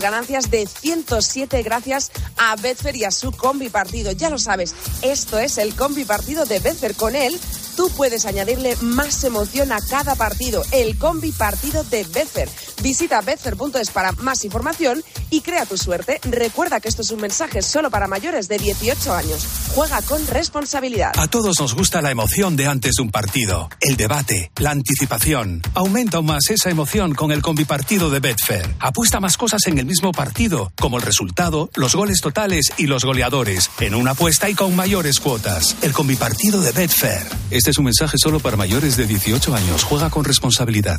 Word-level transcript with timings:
ganancias 0.00 0.50
de 0.50 0.66
107 0.66 1.62
gracias 1.62 2.10
a 2.36 2.56
Betfair 2.56 2.96
y 2.96 3.04
a 3.04 3.10
su 3.10 3.32
combi 3.32 3.68
partido. 3.68 4.12
Ya 4.12 4.30
lo 4.30 4.38
sabes, 4.38 4.74
esto 5.02 5.38
es 5.38 5.58
el 5.58 5.74
combi 5.74 6.04
partido 6.04 6.44
de 6.44 6.58
Betfair. 6.58 6.94
Con 6.94 7.16
él, 7.16 7.38
tú 7.76 7.90
puedes 7.96 8.26
añadirle 8.26 8.76
más 8.80 9.24
emoción 9.24 9.72
a 9.72 9.80
cada 9.80 10.14
partido. 10.14 10.62
El 10.72 10.98
combi 10.98 11.32
partido 11.32 11.84
de 11.84 12.04
Betfair. 12.04 12.48
Visita 12.82 13.20
betfair.es 13.20 13.90
para 13.90 14.12
más 14.12 14.44
información 14.44 15.02
y 15.30 15.40
crea 15.40 15.66
tu 15.66 15.76
suerte. 15.76 16.20
Recuerda 16.24 16.80
que 16.80 16.88
esto 16.88 17.02
es 17.02 17.10
un 17.10 17.20
mensaje 17.20 17.62
solo 17.62 17.90
para 17.90 18.08
mayores 18.08 18.48
de 18.48 18.58
18 18.58 19.12
años. 19.14 19.46
Juega 19.74 20.02
con 20.02 20.26
responsabilidad. 20.26 21.12
A 21.16 21.28
todos 21.28 21.60
nos 21.60 21.74
gusta 21.74 22.02
la 22.02 22.10
emoción 22.10 22.56
de 22.56 22.66
antes 22.66 22.92
de 22.96 23.02
un 23.02 23.10
partido, 23.10 23.68
el 23.80 23.96
debate, 23.96 24.50
la 24.56 24.70
anticipación. 24.70 25.62
Aumenta 25.74 26.18
aún 26.18 26.26
más 26.26 26.50
esa 26.50 26.70
emoción 26.70 27.14
con 27.14 27.32
el 27.32 27.42
combi 27.42 27.64
partido 27.64 28.10
de 28.10 28.20
Betfair. 28.20 28.74
Apuesta 28.80 29.20
más 29.20 29.36
cosas 29.36 29.66
en 29.66 29.78
el 29.78 29.86
mismo 29.86 30.12
partido, 30.12 30.72
como 30.78 30.98
el 30.98 31.02
resultado, 31.02 31.70
los 31.74 31.94
goles 31.94 32.20
totales 32.20 32.72
y 32.76 32.86
los 32.86 33.04
goleadores, 33.04 33.70
en 33.80 33.94
una 33.94 34.12
apuesta 34.12 34.50
y 34.50 34.54
con 34.54 34.74
mayores 34.76 35.20
cuotas. 35.20 35.76
El 35.82 35.92
combi 35.92 36.16
partido 36.16 36.60
de 36.60 36.72
Betfair. 36.72 37.26
Este 37.62 37.70
es 37.70 37.78
un 37.78 37.84
mensaje 37.84 38.16
solo 38.18 38.40
para 38.40 38.56
mayores 38.56 38.96
de 38.96 39.06
18 39.06 39.54
años. 39.54 39.84
Juega 39.84 40.10
con 40.10 40.24
responsabilidad. 40.24 40.98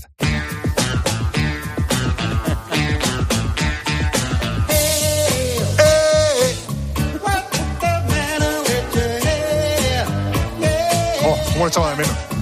Oh, 11.25 11.37
cómo 11.51 11.67
echaba 11.67 11.89
de 11.89 11.95
menos. 11.97 12.32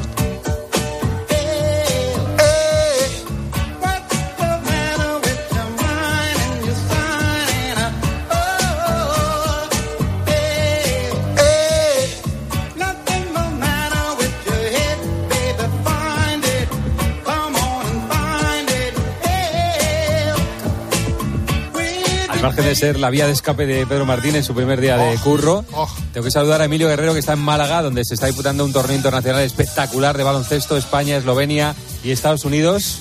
Al 22.72 22.78
margen 22.78 22.88
de 22.88 22.94
ser 22.94 23.00
la 23.00 23.10
vía 23.10 23.26
de 23.28 23.34
escape 23.34 23.66
de 23.66 23.86
Pedro 23.86 24.06
Martínez, 24.06 24.46
su 24.46 24.54
primer 24.54 24.80
día 24.80 24.98
de 24.98 25.18
curro, 25.18 25.66
tengo 26.14 26.24
que 26.24 26.32
saludar 26.32 26.62
a 26.62 26.66
Emilio 26.66 26.88
Guerrero, 26.88 27.14
que 27.14 27.20
está 27.20 27.34
en 27.34 27.40
Málaga, 27.40 27.82
donde 27.82 28.06
se 28.06 28.14
está 28.14 28.28
disputando 28.28 28.64
un 28.64 28.72
torneo 28.72 28.96
internacional 28.96 29.42
espectacular 29.42 30.18
de 30.18 30.24
baloncesto, 30.24 30.78
España, 30.78 31.18
Eslovenia 31.18 31.76
y 32.04 32.12
Estados 32.12 32.46
Unidos. 32.46 33.00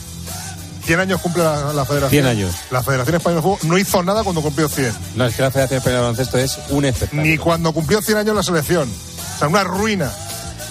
100 0.85 1.01
años 1.01 1.21
cumple 1.21 1.45
la, 1.45 1.73
la 1.73 1.85
federación. 1.85 2.25
100 2.25 2.27
años. 2.27 2.55
La 2.71 2.83
Federación 2.83 3.17
Española 3.17 3.43
de 3.43 3.43
Fútbol 3.43 3.69
no 3.69 3.79
hizo 3.79 4.03
nada 4.03 4.25
cuando 4.25 4.43
cumplió 4.43 4.69
100. 4.69 4.93
No, 5.15 5.27
es 5.27 5.37
que 5.37 5.43
la 5.43 5.51
Federación 5.51 5.79
Española 5.79 6.01
de 6.01 6.03
Baloncesto 6.11 6.39
es 6.39 6.59
un 6.71 6.85
espectáculo. 6.85 7.23
Ni 7.23 7.39
cuando 7.39 7.73
cumplió 7.73 8.03
100 8.03 8.19
años 8.19 8.35
la 8.35 8.43
selección. 8.43 8.89
O 8.89 9.39
sea, 9.39 9.49
una 9.49 9.63
ruina. 9.63 10.11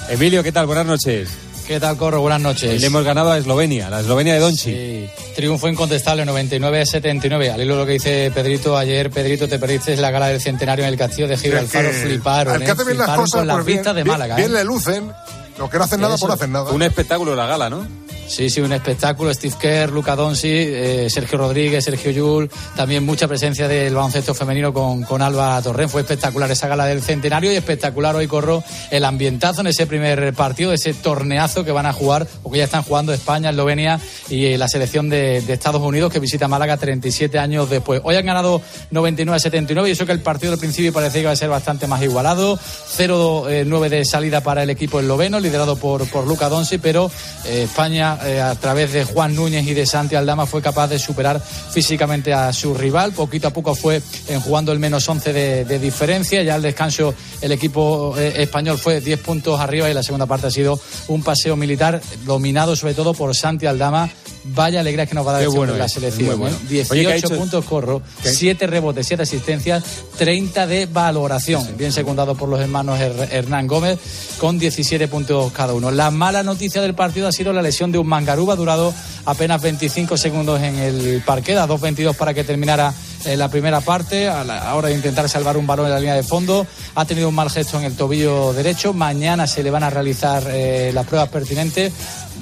Emilio, 0.09 0.43
¿qué 0.43 0.51
tal? 0.51 0.65
Buenas 0.65 0.85
noches. 0.85 1.29
¿Qué 1.69 1.79
tal, 1.79 1.97
Corro? 1.97 2.19
Buenas 2.21 2.41
noches. 2.41 2.73
Y 2.73 2.79
le 2.79 2.87
hemos 2.87 3.03
ganado 3.03 3.31
a 3.31 3.37
Eslovenia, 3.37 3.91
la 3.91 3.99
Eslovenia 3.99 4.33
de 4.33 4.39
Donchi. 4.39 4.73
Sí, 4.73 5.09
triunfo 5.35 5.67
incontestable, 5.69 6.25
99-79. 6.25 7.51
Al 7.53 7.61
hilo 7.61 7.75
de 7.75 7.79
lo 7.81 7.85
que 7.85 7.91
dice 7.91 8.31
Pedrito, 8.33 8.75
ayer, 8.75 9.11
Pedrito, 9.11 9.47
te 9.47 9.59
perdiste 9.59 9.95
la 9.97 10.09
gala 10.09 10.29
del 10.29 10.41
centenario 10.41 10.83
en 10.83 10.91
el 10.91 10.97
castillo 10.97 11.27
de 11.27 11.37
Gibraltar. 11.37 11.85
Es 11.85 11.97
que 11.97 12.07
Fliparon, 12.07 12.55
Al 12.55 12.61
que 12.61 12.65
¿eh? 12.65 12.71
hace 12.71 12.85
bien 12.85 12.97
las 12.97 13.09
cosas, 13.11 13.39
con 13.41 13.47
las 13.47 13.57
pues 13.57 13.65
bien, 13.67 13.77
vistas 13.77 13.95
de 13.95 14.01
bien- 14.03 14.11
Málaga. 14.11 14.35
bien 14.37 14.49
¿eh? 14.49 14.53
le 14.55 14.63
lucen. 14.63 15.11
Los 15.59 15.69
que 15.69 15.77
no 15.77 15.83
hacen 15.83 16.01
nada, 16.01 16.17
por 16.17 16.31
hacen 16.31 16.51
nada. 16.51 16.71
Un 16.71 16.81
espectáculo 16.81 17.35
la 17.35 17.45
gala, 17.45 17.69
¿no? 17.69 17.85
Sí, 18.29 18.47
sí, 18.51 18.61
un 18.61 18.71
espectáculo. 18.71 19.33
Steve 19.33 19.55
Kerr, 19.59 19.91
Luca 19.91 20.15
Donsi, 20.15 20.51
eh, 20.51 21.07
Sergio 21.09 21.39
Rodríguez, 21.39 21.83
Sergio 21.83 22.11
Yul. 22.11 22.49
También 22.75 23.03
mucha 23.03 23.27
presencia 23.27 23.67
del 23.67 23.95
baloncesto 23.95 24.35
femenino 24.35 24.71
con, 24.71 25.01
con 25.01 25.23
Alba 25.23 25.59
Torren. 25.63 25.89
Fue 25.89 26.01
espectacular 26.01 26.49
esa 26.51 26.67
gala 26.67 26.85
del 26.85 27.01
centenario 27.01 27.51
y 27.51 27.55
espectacular 27.55 28.15
hoy 28.15 28.27
corro 28.27 28.63
el 28.91 29.03
ambientazo 29.03 29.61
en 29.61 29.67
ese 29.67 29.87
primer 29.87 30.31
partido, 30.35 30.71
ese 30.71 30.93
torneazo 30.93 31.65
que 31.65 31.71
van 31.71 31.87
a 31.87 31.91
jugar 31.91 32.27
o 32.43 32.51
que 32.51 32.59
ya 32.59 32.65
están 32.65 32.83
jugando 32.83 33.13
España, 33.13 33.49
Eslovenia 33.49 33.99
y 34.29 34.45
eh, 34.45 34.57
la 34.59 34.67
selección 34.67 35.09
de, 35.09 35.37
Estados 35.37 35.81
Unidos 35.81 36.13
que 36.13 36.19
visita 36.19 36.47
Málaga 36.47 36.77
37 36.77 37.39
años 37.39 37.67
después. 37.67 37.99
Hoy 38.03 38.15
han 38.15 38.27
ganado 38.27 38.61
99-79 38.91 39.87
y 39.87 39.91
eso 39.91 40.05
que 40.05 40.11
el 40.11 40.21
partido 40.21 40.53
al 40.53 40.59
principio 40.59 40.93
parecía 40.93 41.13
que 41.13 41.21
iba 41.21 41.31
a 41.31 41.35
ser 41.35 41.49
bastante 41.49 41.87
más 41.87 42.03
igualado. 42.03 42.59
0-9 42.59 43.89
de 43.89 44.05
salida 44.05 44.41
para 44.41 44.61
el 44.61 44.69
equipo 44.69 44.99
esloveno, 44.99 45.39
liderado 45.39 45.77
por, 45.77 46.07
por 46.09 46.27
Luca 46.27 46.47
Donsi, 46.47 46.77
pero 46.77 47.09
eh, 47.45 47.63
España 47.63 48.18
eh, 48.25 48.41
a 48.41 48.55
través 48.55 48.93
de 48.93 49.03
Juan 49.03 49.35
Núñez 49.35 49.65
y 49.67 49.73
de 49.73 49.85
Santi 49.85 50.15
Aldama 50.15 50.45
fue 50.45 50.61
capaz 50.61 50.87
de 50.87 50.99
superar 50.99 51.41
físicamente 51.41 52.33
a 52.33 52.51
su 52.53 52.73
rival. 52.73 53.11
Poquito 53.13 53.47
a 53.47 53.51
poco 53.51 53.75
fue 53.75 54.01
jugando 54.43 54.71
el 54.71 54.79
menos 54.79 55.07
11 55.07 55.33
de, 55.33 55.65
de 55.65 55.79
diferencia. 55.79 56.43
Ya 56.43 56.55
al 56.55 56.61
descanso 56.61 57.13
el 57.41 57.51
equipo 57.51 58.15
eh, 58.17 58.33
español 58.37 58.77
fue 58.77 59.01
10 59.01 59.19
puntos 59.19 59.59
arriba 59.59 59.89
y 59.89 59.93
la 59.93 60.03
segunda 60.03 60.25
parte 60.25 60.47
ha 60.47 60.51
sido 60.51 60.79
un 61.07 61.23
paseo 61.23 61.55
militar 61.55 62.01
dominado 62.25 62.75
sobre 62.75 62.93
todo 62.93 63.13
por 63.13 63.35
Santi 63.35 63.65
Aldama. 63.65 64.09
Vaya 64.43 64.79
alegría 64.79 65.05
que 65.05 65.15
nos 65.15 65.25
va 65.27 65.31
a 65.31 65.33
dar 65.33 65.43
este 65.43 65.55
bueno 65.57 65.75
la 65.75 65.89
selección. 65.89 66.39
bueno. 66.39 66.55
¿eh? 66.55 66.59
Oye, 66.67 66.69
18 66.69 66.93
¿qué 67.07 67.13
ha 67.13 67.15
hecho? 67.17 67.29
puntos 67.37 67.65
corro, 67.65 68.01
7 68.23 68.67
rebotes, 68.67 69.05
7 69.07 69.23
asistencias, 69.23 69.83
30 70.17 70.65
de 70.65 70.85
valoración. 70.85 71.67
Bien 71.77 71.91
secundado 71.91 72.35
por 72.35 72.47
los 72.49 72.59
hermanos 72.59 72.99
Her- 72.99 73.27
Hernán 73.31 73.67
Gómez 73.67 73.99
con 74.39 74.57
17 74.57 75.07
puntos 75.07 75.51
cada 75.51 75.73
uno. 75.73 75.91
La 75.91 76.09
mala 76.11 76.43
noticia 76.43 76.81
del 76.81 76.95
partido 76.95 77.27
ha 77.27 77.31
sido 77.31 77.51
la 77.53 77.61
lesión 77.61 77.91
de 77.91 77.97
un 77.97 78.07
Mangarú. 78.07 78.49
Ha 78.51 78.55
durado 78.55 78.93
apenas 79.25 79.61
25 79.61 80.15
segundos 80.17 80.61
en 80.61 80.77
el 80.79 81.21
parque, 81.25 81.57
a 81.57 81.67
2.22 81.67 82.15
para 82.15 82.33
que 82.33 82.43
terminara 82.45 82.93
eh, 83.25 83.35
la 83.35 83.49
primera 83.49 83.81
parte. 83.81 84.29
A 84.29 84.43
la 84.45 84.73
hora 84.75 84.87
de 84.87 84.95
intentar 84.95 85.27
salvar 85.27 85.57
un 85.57 85.67
balón 85.67 85.85
en 85.87 85.91
la 85.91 85.99
línea 85.99 86.15
de 86.15 86.23
fondo, 86.23 86.65
ha 86.95 87.05
tenido 87.05 87.27
un 87.29 87.35
mal 87.35 87.49
gesto 87.49 87.77
en 87.77 87.83
el 87.85 87.95
tobillo 87.95 88.53
derecho. 88.53 88.93
Mañana 88.93 89.45
se 89.47 89.63
le 89.63 89.69
van 89.69 89.83
a 89.83 89.89
realizar 89.89 90.43
eh, 90.47 90.91
las 90.93 91.05
pruebas 91.05 91.29
pertinentes. 91.29 91.91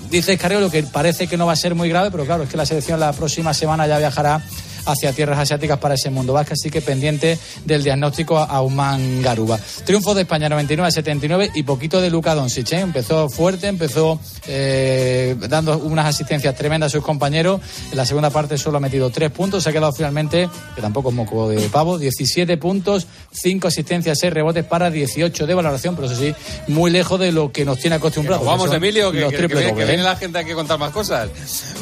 Dice 0.09 0.33
Escarriolo 0.33 0.69
que 0.69 0.83
parece 0.83 1.27
que 1.27 1.37
no 1.37 1.45
va 1.45 1.53
a 1.53 1.57
ser 1.57 1.75
muy 1.75 1.89
grave, 1.89 2.11
pero 2.11 2.25
claro, 2.25 2.43
es 2.43 2.49
que 2.49 2.57
la 2.57 2.65
selección 2.65 2.99
la 2.99 3.11
próxima 3.13 3.53
semana 3.53 3.87
ya 3.87 3.97
viajará 3.97 4.41
hacia 4.87 5.13
tierras 5.13 5.37
asiáticas 5.39 5.77
para 5.79 5.95
ese 5.95 6.09
mundo 6.09 6.33
vasco, 6.33 6.53
así 6.53 6.69
que 6.69 6.81
pendiente 6.81 7.37
del 7.65 7.83
diagnóstico 7.83 8.37
a 8.37 8.45
Auman 8.45 9.21
Garuba. 9.21 9.59
Triunfo 9.85 10.13
de 10.15 10.21
España 10.23 10.49
99-79 10.49 11.51
y 11.55 11.63
poquito 11.63 12.01
de 12.01 12.09
Luka 12.09 12.33
Doncic, 12.35 12.71
¿eh? 12.73 12.79
empezó 12.79 13.29
fuerte, 13.29 13.67
empezó 13.67 14.19
eh, 14.47 15.35
dando 15.49 15.77
unas 15.77 16.05
asistencias 16.07 16.55
tremendas 16.55 16.91
a 16.91 16.97
sus 16.97 17.03
compañeros, 17.03 17.61
en 17.91 17.97
la 17.97 18.05
segunda 18.05 18.29
parte 18.29 18.57
solo 18.57 18.77
ha 18.77 18.81
metido 18.81 19.09
tres 19.09 19.31
puntos, 19.31 19.63
se 19.63 19.69
ha 19.69 19.73
quedado 19.73 19.91
finalmente, 19.93 20.49
que 20.75 20.81
tampoco 20.81 21.09
es 21.09 21.15
moco 21.15 21.49
de 21.49 21.61
pavo, 21.69 21.97
17 21.97 22.57
puntos, 22.57 23.07
5 23.31 23.67
asistencias, 23.67 24.17
6 24.19 24.33
rebotes 24.33 24.63
para 24.65 24.89
18 24.89 25.45
de 25.45 25.53
valoración, 25.53 25.95
pero 25.95 26.07
eso 26.07 26.19
sí, 26.19 26.33
muy 26.67 26.91
lejos 26.91 27.19
de 27.19 27.31
lo 27.31 27.51
que 27.51 27.65
nos 27.65 27.79
tiene 27.79 27.97
acostumbrados. 27.97 28.45
Vamos, 28.45 28.69
que 28.69 28.77
Emilio, 28.77 29.11
que, 29.11 29.27
que- 29.27 29.35
que 29.37 29.47
viene, 29.47 29.73
que 29.75 29.93
¿eh? 29.93 29.97
la 29.97 30.15
gente 30.15 30.39
a 30.39 30.53
contar 30.55 30.79
más 30.79 30.91
cosas. 30.91 31.29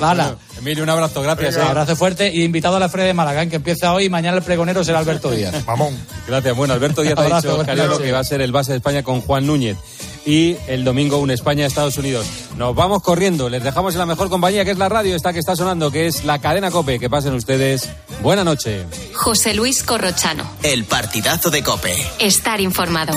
Hala. 0.01 0.23
Bueno, 0.23 0.39
Emilio, 0.65 0.83
un 0.83 0.89
abrazo, 0.89 1.21
gracias. 1.21 1.57
Un 1.57 1.61
eh. 1.61 1.65
abrazo 1.65 1.95
fuerte 1.95 2.33
y 2.33 2.43
invitado 2.43 2.77
a 2.77 2.79
la 2.79 2.89
Feria 2.89 3.05
de 3.05 3.13
Málaga, 3.13 3.43
¿eh? 3.43 3.49
que 3.49 3.57
empieza 3.57 3.93
hoy 3.93 4.05
y 4.05 4.09
mañana 4.09 4.37
el 4.37 4.41
pregonero 4.41 4.83
será 4.83 4.97
Alberto 4.97 5.29
Díaz. 5.29 5.63
Mamón. 5.67 5.95
Gracias. 6.27 6.55
Bueno, 6.55 6.73
Alberto 6.73 7.03
Díaz 7.03 7.19
ha 7.19 7.39
dicho 7.39 7.99
que 7.99 8.11
va 8.11 8.17
a 8.17 8.23
ser 8.23 8.41
el 8.41 8.51
base 8.51 8.71
de 8.71 8.77
España 8.77 9.03
con 9.03 9.21
Juan 9.21 9.45
Núñez. 9.45 9.77
Y 10.25 10.57
el 10.65 10.83
domingo 10.83 11.19
un 11.19 11.29
España-Estados 11.29 11.99
Unidos. 11.99 12.25
Nos 12.57 12.73
vamos 12.73 13.03
corriendo. 13.03 13.47
Les 13.47 13.63
dejamos 13.63 13.93
en 13.93 13.99
la 13.99 14.07
mejor 14.07 14.27
compañía 14.29 14.65
que 14.65 14.71
es 14.71 14.79
la 14.79 14.89
radio, 14.89 15.15
esta 15.15 15.33
que 15.33 15.37
está 15.37 15.55
sonando, 15.55 15.91
que 15.91 16.07
es 16.07 16.25
la 16.25 16.39
cadena 16.39 16.71
Cope. 16.71 16.97
Que 16.97 17.11
pasen 17.11 17.35
ustedes. 17.35 17.87
Buena 18.23 18.43
noche. 18.43 18.87
José 19.13 19.53
Luis 19.53 19.83
Corrochano. 19.83 20.49
El 20.63 20.85
partidazo 20.85 21.51
de 21.51 21.61
Cope. 21.61 21.95
Estar 22.17 22.59
informado. 22.59 23.13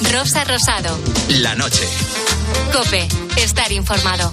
Rosa 0.00 0.44
Rosado. 0.44 0.98
La 1.28 1.54
noche. 1.54 1.86
Cope. 2.72 3.06
Estar 3.36 3.70
informado. 3.70 4.32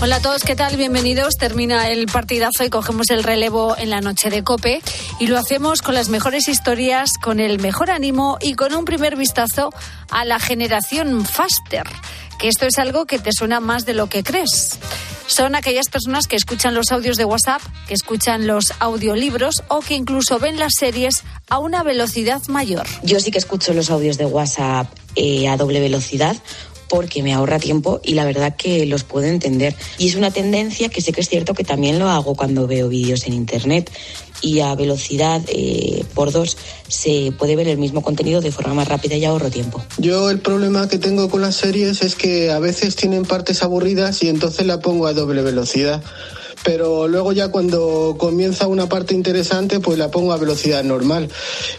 Hola 0.00 0.16
a 0.16 0.22
todos, 0.22 0.44
¿qué 0.44 0.56
tal? 0.56 0.76
Bienvenidos. 0.76 1.34
Termina 1.36 1.88
el 1.88 2.06
partidazo 2.06 2.64
y 2.64 2.70
cogemos 2.70 3.10
el 3.10 3.22
relevo 3.22 3.76
en 3.76 3.90
la 3.90 4.00
noche 4.00 4.30
de 4.30 4.42
Cope 4.44 4.80
y 5.18 5.26
lo 5.26 5.36
hacemos 5.36 5.82
con 5.82 5.94
las 5.94 6.08
mejores 6.08 6.48
historias, 6.48 7.10
con 7.20 7.40
el 7.40 7.58
mejor 7.58 7.90
ánimo 7.90 8.38
y 8.40 8.54
con 8.54 8.72
un 8.74 8.84
primer 8.84 9.16
vistazo 9.16 9.70
a 10.10 10.24
la 10.24 10.38
generación 10.38 11.26
Faster, 11.26 11.86
que 12.38 12.48
esto 12.48 12.66
es 12.66 12.78
algo 12.78 13.04
que 13.04 13.18
te 13.18 13.32
suena 13.32 13.60
más 13.60 13.84
de 13.84 13.94
lo 13.94 14.08
que 14.08 14.22
crees. 14.22 14.78
Son 15.30 15.54
aquellas 15.54 15.88
personas 15.88 16.26
que 16.26 16.34
escuchan 16.34 16.74
los 16.74 16.90
audios 16.90 17.16
de 17.16 17.24
WhatsApp, 17.24 17.62
que 17.86 17.94
escuchan 17.94 18.48
los 18.48 18.72
audiolibros 18.80 19.62
o 19.68 19.78
que 19.78 19.94
incluso 19.94 20.40
ven 20.40 20.58
las 20.58 20.72
series 20.76 21.22
a 21.48 21.60
una 21.60 21.84
velocidad 21.84 22.42
mayor. 22.48 22.84
Yo 23.04 23.20
sí 23.20 23.30
que 23.30 23.38
escucho 23.38 23.72
los 23.72 23.90
audios 23.90 24.18
de 24.18 24.26
WhatsApp 24.26 24.88
eh, 25.14 25.48
a 25.48 25.56
doble 25.56 25.78
velocidad 25.78 26.36
porque 26.90 27.22
me 27.22 27.32
ahorra 27.32 27.60
tiempo 27.60 28.00
y 28.02 28.14
la 28.14 28.24
verdad 28.24 28.56
que 28.56 28.84
los 28.84 29.04
puedo 29.04 29.26
entender. 29.26 29.76
Y 29.96 30.08
es 30.08 30.16
una 30.16 30.32
tendencia 30.32 30.88
que 30.88 31.00
sé 31.00 31.12
que 31.12 31.20
es 31.20 31.28
cierto 31.28 31.54
que 31.54 31.62
también 31.62 32.00
lo 32.00 32.10
hago 32.10 32.34
cuando 32.34 32.66
veo 32.66 32.88
vídeos 32.88 33.26
en 33.26 33.32
Internet 33.32 33.90
y 34.42 34.60
a 34.60 34.74
velocidad 34.74 35.40
eh, 35.48 36.04
por 36.14 36.32
dos 36.32 36.56
se 36.88 37.32
puede 37.38 37.54
ver 37.54 37.68
el 37.68 37.78
mismo 37.78 38.02
contenido 38.02 38.40
de 38.40 38.50
forma 38.50 38.74
más 38.74 38.88
rápida 38.88 39.14
y 39.14 39.24
ahorro 39.24 39.50
tiempo. 39.50 39.82
Yo 39.98 40.30
el 40.30 40.40
problema 40.40 40.88
que 40.88 40.98
tengo 40.98 41.30
con 41.30 41.42
las 41.42 41.54
series 41.54 42.02
es 42.02 42.16
que 42.16 42.50
a 42.50 42.58
veces 42.58 42.96
tienen 42.96 43.24
partes 43.24 43.62
aburridas 43.62 44.22
y 44.24 44.28
entonces 44.28 44.66
la 44.66 44.80
pongo 44.80 45.06
a 45.06 45.12
doble 45.12 45.42
velocidad 45.42 46.02
pero 46.62 47.08
luego 47.08 47.32
ya 47.32 47.48
cuando 47.48 48.16
comienza 48.18 48.66
una 48.66 48.86
parte 48.86 49.14
interesante 49.14 49.80
pues 49.80 49.98
la 49.98 50.10
pongo 50.10 50.32
a 50.32 50.36
velocidad 50.36 50.84
normal 50.84 51.30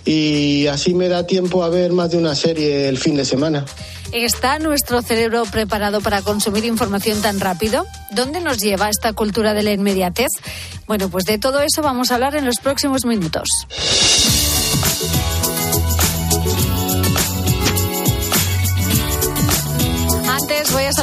y 0.05 0.65
así 0.67 0.95
me 0.95 1.07
da 1.07 1.27
tiempo 1.27 1.63
a 1.63 1.69
ver 1.69 1.91
más 1.91 2.11
de 2.11 2.17
una 2.17 2.33
serie 2.33 2.89
el 2.89 2.97
fin 2.97 3.15
de 3.15 3.25
semana. 3.25 3.65
¿Está 4.13 4.59
nuestro 4.59 5.01
cerebro 5.01 5.43
preparado 5.45 6.01
para 6.01 6.21
consumir 6.21 6.65
información 6.65 7.21
tan 7.21 7.39
rápido? 7.39 7.85
¿Dónde 8.11 8.41
nos 8.41 8.57
lleva 8.57 8.89
esta 8.89 9.13
cultura 9.13 9.53
de 9.53 9.63
la 9.63 9.71
inmediatez? 9.71 10.27
Bueno, 10.85 11.07
pues 11.09 11.23
de 11.23 11.37
todo 11.37 11.61
eso 11.61 11.81
vamos 11.81 12.11
a 12.11 12.15
hablar 12.15 12.35
en 12.35 12.45
los 12.45 12.57
próximos 12.57 13.05
minutos. 13.05 13.47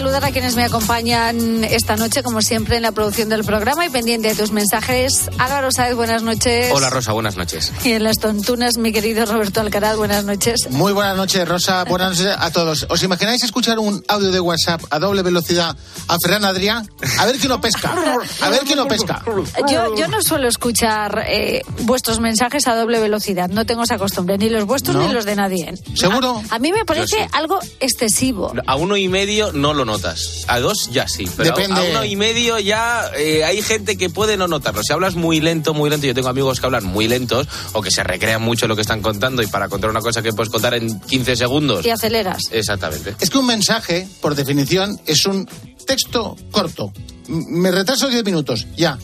Saludar 0.09 0.25
a 0.25 0.33
quienes 0.33 0.57
me 0.57 0.65
acompañan 0.65 1.65
esta 1.65 1.97
noche, 1.97 2.23
como 2.23 2.41
siempre, 2.41 2.77
en 2.79 2.83
la 2.83 2.93
producción 2.93 3.29
del 3.29 3.45
programa 3.45 3.85
y 3.85 3.91
pendiente 3.91 4.29
de 4.29 4.35
tus 4.35 4.53
mensajes. 4.53 5.29
Álvaro 5.37 5.71
Sáez, 5.71 5.95
buenas 5.95 6.23
noches. 6.23 6.71
Hola, 6.73 6.89
Rosa, 6.89 7.13
buenas 7.13 7.37
noches. 7.37 7.75
Y 7.85 7.93
en 7.93 8.05
las 8.05 8.19
tontunas, 8.19 8.79
mi 8.79 8.91
querido 8.91 9.27
Roberto 9.27 9.61
Alcaraz, 9.61 9.99
buenas 9.99 10.25
noches. 10.25 10.71
Muy 10.71 10.95
buenas 10.95 11.15
noches, 11.15 11.47
Rosa. 11.47 11.85
Buenas 11.85 12.19
noches 12.19 12.35
a 12.39 12.51
todos. 12.51 12.87
¿Os 12.89 13.03
imagináis 13.03 13.45
escuchar 13.45 13.79
un 13.79 14.03
audio 14.09 14.33
de 14.33 14.41
WhatsApp 14.41 14.81
a 14.89 14.99
doble 14.99 15.21
velocidad 15.21 15.77
a 16.07 16.17
Ferran 16.25 16.47
Adrián? 16.47 16.89
A 17.19 17.27
ver 17.27 17.37
quién 17.37 17.51
lo 17.51 17.61
pesca. 17.61 17.95
A 18.41 18.49
ver 18.49 18.61
quién 18.61 18.79
lo 18.79 18.89
pesca. 18.89 19.23
Yo, 19.71 19.95
yo 19.95 20.09
no 20.09 20.23
suelo 20.23 20.49
escuchar 20.49 21.27
eh, 21.29 21.61
vuestros 21.81 22.19
mensajes 22.19 22.67
a 22.67 22.75
doble 22.75 22.99
velocidad. 22.99 23.51
No 23.51 23.67
tengo 23.67 23.83
esa 23.83 23.99
costumbre, 23.99 24.39
ni 24.39 24.49
los 24.49 24.65
vuestros 24.65 24.97
ni 24.97 25.13
los 25.13 25.27
de 25.27 25.37
nadie. 25.37 25.75
¿Seguro? 25.95 26.43
A, 26.49 26.59
mí 26.59 26.73
me 26.73 26.87
parece 26.87 27.29
algo 27.33 27.59
excesivo. 27.79 28.55
A 28.67 28.77
uno 28.77 28.97
y 28.97 29.09
medio 29.09 29.53
no 29.53 29.75
lo 29.75 29.85
notas. 29.85 29.99
A 30.47 30.61
dos 30.61 30.89
ya 30.93 31.09
sí, 31.09 31.29
pero 31.37 31.55
a 31.57 31.83
uno 31.83 32.05
y 32.05 32.17
medio 32.17 32.59
ya 32.59 33.11
eh, 33.17 33.45
hay 33.45 33.63
gente 33.63 33.97
que 33.97 34.11
puede 34.11 34.37
no 34.37 34.49
notarlo. 34.49 34.83
Si 34.83 34.93
hablas 34.93 35.15
muy 35.15 35.41
lento, 35.41 35.75
muy 35.75 35.91
lento, 35.91 36.07
yo 36.07 36.15
tengo 36.15 36.29
amigos 36.29 36.61
que 36.61 36.67
hablan 36.67 36.85
muy 36.85 37.09
lentos 37.09 37.47
o 37.73 37.83
que 37.83 37.91
se 37.91 38.03
recrean 38.05 38.43
mucho 38.43 38.67
lo 38.67 38.77
que 38.77 38.83
están 38.83 39.03
contando 39.03 39.43
y 39.43 39.47
para 39.47 39.69
contar 39.69 39.91
una 39.91 40.01
cosa 40.01 40.23
que 40.23 40.33
puedes 40.33 40.51
contar 40.51 40.75
en 40.75 41.01
15 41.01 41.37
segundos. 41.37 41.85
Y 41.85 41.91
aceleras. 41.91 42.43
Exactamente. 42.51 43.15
Es 43.21 43.31
que 43.31 43.39
un 43.39 43.47
mensaje, 43.47 44.09
por 44.21 44.35
definición, 44.35 45.01
es 45.07 45.27
un 45.27 45.49
texto 45.87 46.37
corto. 46.51 46.93
Me 47.29 47.71
retraso 47.71 48.09
10 48.09 48.25
minutos, 48.25 48.67
ya. 48.77 48.99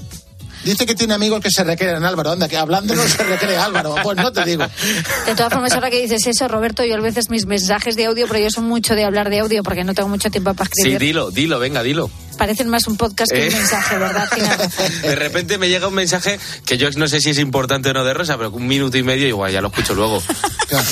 Dice 0.64 0.86
que 0.86 0.94
tiene 0.94 1.14
amigos 1.14 1.40
que 1.40 1.50
se 1.50 1.62
recrean, 1.62 2.04
Álvaro. 2.04 2.32
Anda, 2.32 2.48
que 2.48 2.56
hablando 2.56 2.94
no 2.94 3.02
se 3.02 3.22
recrea 3.22 3.64
Álvaro. 3.64 3.94
Pues 4.02 4.16
no 4.16 4.32
te 4.32 4.44
digo. 4.44 4.64
De 5.26 5.34
todas 5.34 5.52
formas, 5.52 5.72
ahora 5.72 5.90
que 5.90 6.00
dices 6.00 6.26
eso, 6.26 6.48
Roberto, 6.48 6.84
yo 6.84 6.96
a 6.96 7.00
veces 7.00 7.30
mis 7.30 7.46
mensajes 7.46 7.96
de 7.96 8.06
audio, 8.06 8.26
pero 8.26 8.40
yo 8.40 8.50
soy 8.50 8.64
mucho 8.64 8.94
de 8.94 9.04
hablar 9.04 9.30
de 9.30 9.40
audio 9.40 9.62
porque 9.62 9.84
no 9.84 9.94
tengo 9.94 10.08
mucho 10.08 10.30
tiempo 10.30 10.54
para 10.54 10.68
escribir. 10.68 10.98
Sí, 10.98 11.06
dilo, 11.06 11.30
dilo, 11.30 11.58
venga, 11.58 11.82
dilo 11.82 12.10
parecen 12.34 12.68
más 12.68 12.86
un 12.86 12.96
podcast 12.96 13.32
que 13.32 13.48
un 13.48 13.52
eh. 13.52 13.56
mensaje, 13.56 13.98
¿verdad? 13.98 14.28
de 15.02 15.14
repente 15.14 15.58
me 15.58 15.68
llega 15.68 15.88
un 15.88 15.94
mensaje 15.94 16.38
que 16.66 16.76
yo 16.76 16.90
no 16.92 17.08
sé 17.08 17.20
si 17.20 17.30
es 17.30 17.38
importante 17.38 17.90
o 17.90 17.92
no 17.92 18.04
de 18.04 18.14
Rosa, 18.14 18.36
pero 18.36 18.50
un 18.50 18.66
minuto 18.66 18.96
y 18.98 19.02
medio 19.02 19.26
igual 19.26 19.52
ya 19.52 19.60
lo 19.60 19.68
escucho 19.68 19.94
luego. 19.94 20.22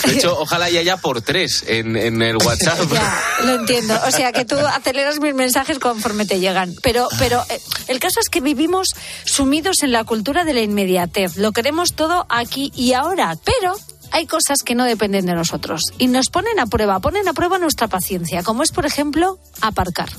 De 0.06 0.12
hecho, 0.12 0.38
ojalá 0.38 0.70
ya 0.70 0.80
haya 0.80 0.96
por 0.96 1.22
tres 1.22 1.64
en, 1.66 1.96
en 1.96 2.22
el 2.22 2.36
WhatsApp. 2.36 2.78
Ya, 2.92 3.22
lo 3.44 3.54
entiendo. 3.54 3.98
O 4.06 4.10
sea, 4.10 4.32
que 4.32 4.44
tú 4.44 4.56
aceleras 4.58 5.18
mis 5.18 5.34
mensajes 5.34 5.78
conforme 5.78 6.26
te 6.26 6.40
llegan. 6.40 6.74
Pero, 6.82 7.08
pero 7.18 7.42
eh, 7.48 7.60
el 7.88 7.98
caso 7.98 8.20
es 8.20 8.28
que 8.28 8.40
vivimos 8.40 8.88
sumidos 9.24 9.82
en 9.82 9.92
la 9.92 10.04
cultura 10.04 10.44
de 10.44 10.52
la 10.52 10.60
inmediatez. 10.60 11.36
Lo 11.36 11.52
queremos 11.52 11.94
todo 11.94 12.26
aquí 12.28 12.70
y 12.74 12.92
ahora. 12.92 13.36
Pero 13.44 13.76
hay 14.12 14.26
cosas 14.26 14.58
que 14.64 14.74
no 14.74 14.84
dependen 14.84 15.26
de 15.26 15.34
nosotros 15.34 15.80
y 15.98 16.06
nos 16.06 16.28
ponen 16.28 16.60
a 16.60 16.66
prueba, 16.66 17.00
ponen 17.00 17.26
a 17.28 17.32
prueba 17.32 17.58
nuestra 17.58 17.88
paciencia, 17.88 18.42
como 18.42 18.62
es, 18.62 18.70
por 18.70 18.86
ejemplo, 18.86 19.38
aparcar. 19.60 20.10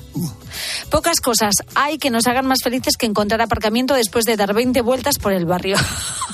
Pocas 0.90 1.20
cosas 1.22 1.56
hay 1.76 1.98
que 1.98 2.10
nos 2.10 2.28
hagan 2.28 2.46
más 2.46 2.60
felices 2.64 2.98
que 2.98 3.06
encontrar 3.06 3.42
aparcamiento 3.42 3.94
después 3.94 4.26
de 4.26 4.36
dar 4.36 4.54
20 4.54 4.82
vueltas 4.82 5.18
por 5.18 5.34
el 5.34 5.46
barrio. 5.46 5.78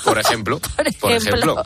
Por 0.04 0.18
ejemplo. 0.18 0.58
por, 1.00 1.12
ejemplo. 1.12 1.62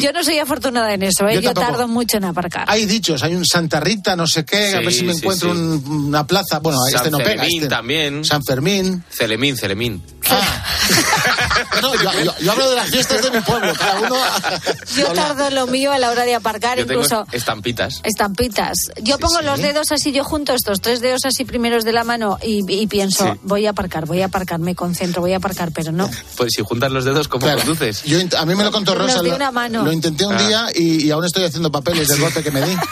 Yo 0.00 0.12
no 0.12 0.24
soy 0.24 0.38
afertunada 0.38 0.94
en 0.94 1.02
eso, 1.02 1.28
¿eh? 1.28 1.42
yo, 1.42 1.52
tardo 1.52 1.86
mucho 1.86 2.16
en 2.16 2.24
aparcar. 2.24 2.64
Hay 2.66 2.86
dichos, 2.86 3.22
hay 3.22 3.34
un 3.34 3.44
Santa 3.44 3.78
Rita, 3.78 4.16
no 4.16 4.26
sé 4.26 4.46
qué, 4.46 4.74
a 4.74 4.80
ver 4.80 4.90
si 4.90 5.04
me 5.04 5.12
encuentro 5.12 5.50
una 5.50 6.26
plaza. 6.26 6.60
Bueno, 6.60 6.78
San 6.86 6.96
este 6.96 7.10
no 7.10 7.18
Fermín 7.18 7.36
pega. 7.36 7.46
Este. 7.46 7.68
también. 7.68 8.24
San 8.24 8.42
Fermín. 8.42 9.04
Celemín, 9.10 9.58
Celemín. 9.58 10.02
Ah. 10.30 10.64
no, 11.80 11.94
yo, 11.94 12.50
hablo 12.50 12.70
de 12.70 12.76
las 12.76 12.90
fiestas 12.90 13.22
de 13.22 13.30
mi 13.30 13.40
pueblo, 13.40 13.72
cada 13.74 14.00
uno. 14.00 14.16
yo 14.96 15.12
tardo 15.12 15.50
lo 15.50 15.66
mío 15.66 15.92
a 15.92 15.98
la 15.98 16.10
hora 16.10 16.24
de 16.24 16.34
aparcar, 16.34 16.78
incluso. 16.78 17.26
estampitas. 17.32 18.00
Estampitas. 18.04 18.76
Yo 19.02 19.18
pongo 19.18 19.40
los 19.42 19.60
dedos 19.60 19.92
así, 19.92 20.12
yo 20.12 20.24
junto 20.24 20.54
estos 20.54 20.80
tres 20.80 21.00
dedos 21.00 21.24
así 21.24 21.44
primeros 21.44 21.84
de 21.84 21.92
la 21.92 22.04
mano 22.04 22.38
y, 22.42 22.86
pienso, 22.86 23.38
voy 23.42 23.66
a 23.66 23.70
aparcar, 23.70 24.06
voy 24.06 24.22
a 24.22 24.26
aparcar, 24.26 24.58
me 24.58 24.74
concentro, 24.74 25.22
voy 25.22 25.32
a 25.32 25.36
aparcar, 25.36 25.72
pero 25.72 25.92
no. 25.92 26.10
Pues 26.36 26.52
si 26.56 26.62
juntas 26.62 26.90
los 26.90 27.04
dedos, 27.04 27.28
¿cómo 27.28 27.46
conduces? 27.46 28.02
Yo, 28.04 28.18
a 28.38 28.46
mí 28.46 28.54
me 28.54 28.64
lo 28.64 28.72
contó 28.72 28.94
Rosa. 28.94 29.22
Lo, 29.22 29.34
una 29.34 29.50
mano. 29.50 29.84
lo 29.84 29.92
intenté 29.92 30.26
un 30.26 30.34
ah. 30.34 30.46
día 30.46 30.66
y, 30.74 31.10
aún 31.10 31.24
estoy 31.24 31.44
haciendo 31.44 31.70
papeles 31.70 32.08
del 32.08 32.20
golpe 32.20 32.42
que 32.42 32.50
me 32.50 32.62
di. 32.62 32.76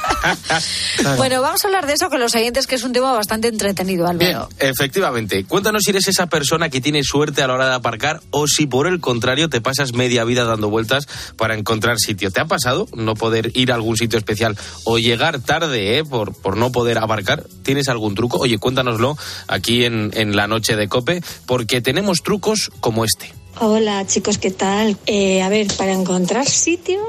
Bueno, 1.16 1.40
vamos 1.40 1.64
a 1.64 1.68
hablar 1.68 1.86
de 1.86 1.94
eso 1.94 2.08
con 2.08 2.20
los 2.20 2.34
oyentes, 2.34 2.66
que 2.66 2.74
es 2.74 2.82
un 2.82 2.92
tema 2.92 3.12
bastante 3.12 3.48
entretenido, 3.48 4.06
Álvaro. 4.06 4.48
Bien, 4.58 4.70
efectivamente. 4.70 5.44
Cuéntanos 5.44 5.82
si 5.84 5.90
eres 5.90 6.08
esa 6.08 6.26
persona 6.26 6.68
que 6.68 6.80
tiene 6.80 7.02
suerte 7.02 7.42
a 7.42 7.46
la 7.46 7.54
hora 7.54 7.68
de 7.68 7.74
aparcar 7.74 8.20
o 8.30 8.46
si 8.46 8.59
por 8.66 8.86
el 8.86 9.00
contrario 9.00 9.48
te 9.48 9.60
pasas 9.60 9.92
media 9.92 10.24
vida 10.24 10.44
dando 10.44 10.70
vueltas 10.70 11.08
para 11.36 11.54
encontrar 11.54 11.98
sitio. 11.98 12.30
¿Te 12.30 12.40
ha 12.40 12.46
pasado 12.46 12.86
no 12.94 13.14
poder 13.14 13.52
ir 13.54 13.72
a 13.72 13.74
algún 13.74 13.96
sitio 13.96 14.18
especial 14.18 14.56
o 14.84 14.98
llegar 14.98 15.40
tarde 15.40 15.98
eh, 15.98 16.04
por, 16.04 16.34
por 16.34 16.56
no 16.56 16.72
poder 16.72 16.98
aparcar? 16.98 17.44
¿Tienes 17.62 17.88
algún 17.88 18.14
truco? 18.14 18.38
Oye, 18.38 18.58
cuéntanoslo 18.58 19.16
aquí 19.48 19.84
en, 19.84 20.10
en 20.14 20.36
la 20.36 20.46
noche 20.46 20.76
de 20.76 20.88
Cope, 20.88 21.22
porque 21.46 21.80
tenemos 21.80 22.22
trucos 22.22 22.70
como 22.80 23.04
este. 23.04 23.32
Hola 23.58 24.06
chicos, 24.06 24.38
¿qué 24.38 24.50
tal? 24.50 24.96
Eh, 25.06 25.42
a 25.42 25.48
ver, 25.48 25.66
para 25.76 25.92
encontrar 25.92 26.46
sitio 26.46 27.00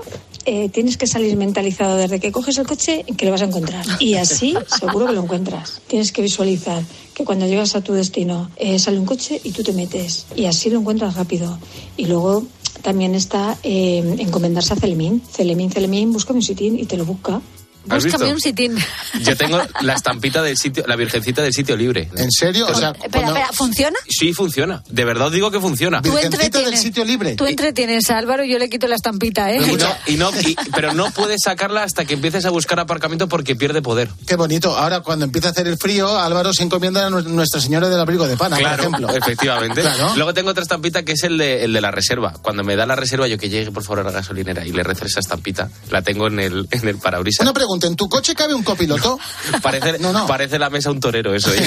eh, 0.45 0.69
tienes 0.69 0.97
que 0.97 1.07
salir 1.07 1.35
mentalizado 1.37 1.97
desde 1.97 2.19
que 2.19 2.31
coges 2.31 2.57
el 2.57 2.67
coche 2.67 3.05
que 3.17 3.25
lo 3.25 3.31
vas 3.31 3.41
a 3.41 3.45
encontrar. 3.45 3.85
Y 3.99 4.15
así 4.15 4.55
seguro 4.79 5.07
que 5.07 5.13
lo 5.13 5.23
encuentras. 5.23 5.81
Tienes 5.87 6.11
que 6.11 6.21
visualizar 6.21 6.83
que 7.13 7.23
cuando 7.23 7.47
llegas 7.47 7.75
a 7.75 7.81
tu 7.81 7.93
destino 7.93 8.49
eh, 8.57 8.79
sale 8.79 8.99
un 8.99 9.05
coche 9.05 9.39
y 9.43 9.51
tú 9.51 9.63
te 9.63 9.73
metes. 9.73 10.25
Y 10.35 10.45
así 10.45 10.69
lo 10.69 10.79
encuentras 10.79 11.15
rápido. 11.15 11.57
Y 11.97 12.05
luego 12.05 12.45
también 12.81 13.15
está 13.15 13.57
eh, 13.63 14.15
encomendarse 14.19 14.73
a 14.73 14.75
Celemín. 14.75 15.21
Celemín, 15.31 15.71
Celemín, 15.71 16.11
busca 16.11 16.33
un 16.33 16.41
sitín 16.41 16.79
y 16.79 16.85
te 16.85 16.97
lo 16.97 17.05
busca. 17.05 17.41
Búscame 17.85 18.31
un 18.31 18.39
sitín. 18.39 18.77
Yo 19.21 19.35
tengo 19.35 19.61
la 19.81 19.93
estampita 19.93 20.41
del 20.41 20.57
sitio, 20.57 20.83
la 20.87 20.95
virgencita 20.95 21.41
del 21.41 21.53
sitio 21.53 21.75
libre. 21.75 22.09
¿En 22.15 22.31
serio? 22.31 22.67
O 22.67 22.75
sea, 22.75 22.91
espera, 22.91 23.27
espera, 23.27 23.49
¿funciona? 23.53 23.97
Sí, 24.07 24.33
funciona. 24.33 24.83
De 24.89 25.05
verdad 25.05 25.27
os 25.27 25.33
digo 25.33 25.51
que 25.51 25.59
funciona. 25.59 26.01
Virgencita 26.01 26.59
del 26.59 26.77
sitio 26.77 27.03
libre. 27.05 27.35
Tú 27.35 27.45
entretienes 27.45 28.09
a 28.09 28.17
Álvaro 28.17 28.43
y 28.43 28.51
yo 28.51 28.59
le 28.59 28.69
quito 28.69 28.87
la 28.87 28.95
estampita, 28.95 29.51
¿eh? 29.51 29.61
Y 30.07 30.15
no, 30.17 30.31
pero 30.75 30.93
no 30.93 31.11
puedes 31.11 31.41
sacarla 31.43 31.83
hasta 31.83 32.05
que 32.05 32.13
empieces 32.13 32.45
a 32.45 32.49
buscar 32.49 32.79
aparcamiento 32.79 33.27
porque 33.27 33.55
pierde 33.55 33.81
poder. 33.81 34.09
Qué 34.27 34.35
bonito. 34.35 34.77
Ahora, 34.77 35.01
cuando 35.01 35.25
empieza 35.25 35.49
a 35.49 35.51
hacer 35.51 35.67
el 35.67 35.77
frío, 35.77 36.19
Álvaro 36.19 36.53
se 36.53 36.63
encomienda 36.63 37.07
a 37.07 37.09
Nuestra 37.09 37.59
Señora 37.59 37.89
del 37.89 37.99
Abrigo 37.99 38.27
de 38.27 38.37
Pana, 38.37 38.57
por 38.57 38.79
ejemplo. 38.79 39.09
Efectivamente. 39.15 39.83
Luego 40.15 40.33
tengo 40.33 40.51
otra 40.51 40.63
estampita 40.63 41.03
que 41.03 41.13
es 41.13 41.23
el 41.23 41.37
de, 41.37 41.63
el 41.65 41.73
de 41.73 41.81
la 41.81 41.91
reserva. 41.91 42.33
Cuando 42.41 42.63
me 42.63 42.75
da 42.75 42.85
la 42.85 42.95
reserva, 42.95 43.27
yo 43.27 43.37
que 43.37 43.49
llegue 43.49 43.71
por 43.71 43.83
favor 43.83 44.01
a 44.01 44.03
la 44.03 44.11
gasolinera 44.11 44.65
y 44.65 44.71
le 44.71 44.83
recé 44.83 45.05
esa 45.05 45.19
estampita, 45.19 45.69
la 45.89 46.01
tengo 46.01 46.27
en 46.27 46.39
el, 46.39 46.67
en 46.71 46.87
el 46.87 46.97
parabrisas. 46.97 47.43
Una 47.43 47.53
pregunta, 47.53 47.70
¿en 47.81 47.95
tu 47.95 48.09
coche 48.09 48.35
cabe 48.35 48.53
un 48.53 48.63
copiloto? 48.63 49.19
parece, 49.61 49.99
no, 49.99 50.11
no. 50.11 50.27
parece 50.27 50.59
la 50.59 50.69
mesa 50.69 50.91
un 50.91 50.99
torero 50.99 51.33
eso, 51.33 51.53
¿eh? 51.53 51.61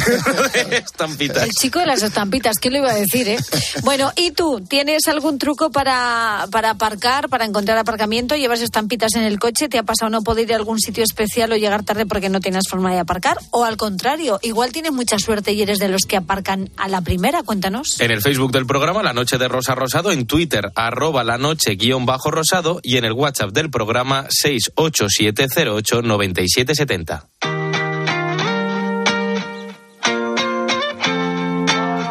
estampitas. 0.85 1.45
El 1.45 1.51
chico 1.51 1.79
de 1.79 1.87
las 1.87 2.03
estampitas, 2.03 2.59
¿qué 2.59 2.71
le 2.71 2.79
iba 2.79 2.91
a 2.91 2.95
decir, 2.95 3.29
eh? 3.29 3.39
Bueno, 3.83 4.13
¿y 4.17 4.33
tú? 4.33 4.65
¿Tienes 4.69 5.07
algún 5.09 5.39
truco 5.39 5.71
para, 5.71 6.47
para 6.51 6.71
aparcar, 6.71 7.29
para 7.29 7.45
encontrar 7.45 7.79
aparcamiento? 7.79 8.37
¿Llevas 8.37 8.61
estampitas 8.61 9.15
en 9.15 9.23
el 9.23 9.39
coche? 9.39 9.69
¿Te 9.69 9.79
ha 9.79 9.83
pasado 9.83 10.11
no 10.11 10.23
poder 10.23 10.45
ir 10.45 10.53
a 10.55 10.57
algún 10.57 10.81
sitio 10.81 11.05
especial 11.05 11.53
o 11.53 11.57
llegar 11.57 11.85
tarde 11.85 12.07
porque 12.07 12.29
no 12.29 12.41
tienes 12.41 12.65
forma 12.69 12.93
de 12.93 12.99
aparcar? 12.99 13.39
¿O 13.51 13.65
al 13.65 13.77
contrario, 13.77 14.39
igual 14.43 14.73
tienes 14.73 14.93
mucha 14.93 15.19
suerte 15.19 15.53
y 15.53 15.63
eres 15.63 15.79
de 15.79 15.89
los 15.89 16.03
que 16.03 16.17
aparcan 16.17 16.71
a 16.77 16.89
la 16.89 17.01
primera? 17.01 17.43
Cuéntanos. 17.43 18.01
En 18.01 18.11
el 18.11 18.21
Facebook 18.21 18.53
del 18.53 18.67
programa 18.67 19.03
La 19.03 19.13
Noche 19.13 19.39
de 19.39 19.49
Rosa 19.49 19.75
Rosado, 19.75 20.13
en 20.13 20.27
Twitter, 20.27 20.71
arroba 20.75 21.25
la 21.25 21.39
noche 21.39 21.77
guion 21.77 22.07
bajo 22.07 22.31
rosado 22.31 22.81
y 22.83 22.97
en 22.97 23.05
el 23.05 23.13
WhatsApp 23.13 23.51
del 23.51 23.71
programa 23.71 24.27
68708 24.29 25.94
898 25.95 26.03
9770. 26.03 27.29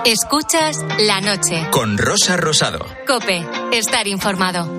Escuchas 0.05 0.77
la 0.99 1.21
noche. 1.21 1.67
Con 1.71 1.97
Rosa 1.97 2.37
Rosado. 2.37 2.85
Cope, 3.07 3.45
estar 3.71 4.07
informado. 4.07 4.69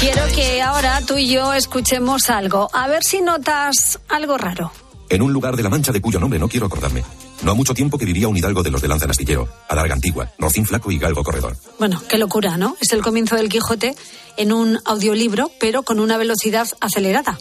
Quiero 0.00 0.26
que 0.34 0.60
ahora 0.60 1.00
tú 1.06 1.16
y 1.16 1.28
yo 1.28 1.52
escuchemos 1.52 2.28
algo. 2.28 2.68
A 2.72 2.88
ver 2.88 3.04
si 3.04 3.20
notas 3.20 4.00
algo 4.08 4.36
raro. 4.36 4.72
En 5.12 5.20
un 5.20 5.30
lugar 5.30 5.54
de 5.56 5.62
la 5.62 5.68
Mancha 5.68 5.92
de 5.92 6.00
cuyo 6.00 6.18
nombre 6.18 6.38
no 6.38 6.48
quiero 6.48 6.64
acordarme. 6.64 7.04
No 7.42 7.52
ha 7.52 7.54
mucho 7.54 7.74
tiempo 7.74 7.98
que 7.98 8.06
vivía 8.06 8.28
un 8.28 8.36
hidalgo 8.38 8.62
de 8.62 8.70
los 8.70 8.80
de 8.80 8.88
Lanza 8.88 9.04
Astillero, 9.10 9.46
a 9.68 9.74
larga 9.74 9.92
antigua, 9.92 10.32
rocín 10.38 10.64
flaco 10.64 10.90
y 10.90 10.96
galgo 10.96 11.22
corredor. 11.22 11.54
Bueno, 11.78 12.00
qué 12.08 12.16
locura, 12.16 12.56
¿no? 12.56 12.78
Es 12.80 12.92
el 12.94 13.02
comienzo 13.02 13.36
del 13.36 13.50
Quijote 13.50 13.94
en 14.38 14.54
un 14.54 14.78
audiolibro, 14.86 15.50
pero 15.60 15.82
con 15.82 16.00
una 16.00 16.16
velocidad 16.16 16.66
acelerada. 16.80 17.38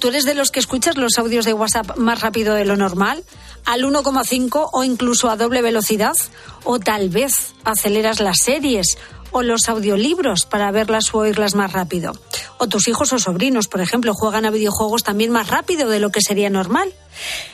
¿Tú 0.00 0.08
eres 0.08 0.24
de 0.24 0.34
los 0.34 0.50
que 0.50 0.58
escuchas 0.58 0.96
los 0.96 1.16
audios 1.16 1.44
de 1.44 1.52
WhatsApp 1.52 1.96
más 1.96 2.20
rápido 2.20 2.54
de 2.54 2.64
lo 2.64 2.76
normal? 2.76 3.22
¿Al 3.66 3.84
1,5 3.84 4.70
o 4.72 4.82
incluso 4.82 5.30
a 5.30 5.36
doble 5.36 5.62
velocidad? 5.62 6.14
¿O 6.64 6.80
tal 6.80 7.08
vez 7.08 7.54
aceleras 7.62 8.18
las 8.18 8.38
series 8.44 8.98
o 9.32 9.42
los 9.42 9.68
audiolibros 9.68 10.46
para 10.46 10.70
verlas 10.70 11.12
o 11.12 11.18
oírlas 11.18 11.54
más 11.54 11.72
rápido. 11.72 12.12
O 12.58 12.68
tus 12.68 12.88
hijos 12.88 13.12
o 13.12 13.18
sobrinos, 13.18 13.68
por 13.68 13.80
ejemplo, 13.80 14.14
juegan 14.14 14.46
a 14.46 14.50
videojuegos 14.50 15.02
también 15.02 15.30
más 15.30 15.48
rápido 15.48 15.88
de 15.88 16.00
lo 16.00 16.10
que 16.10 16.20
sería 16.20 16.50
normal. 16.50 16.92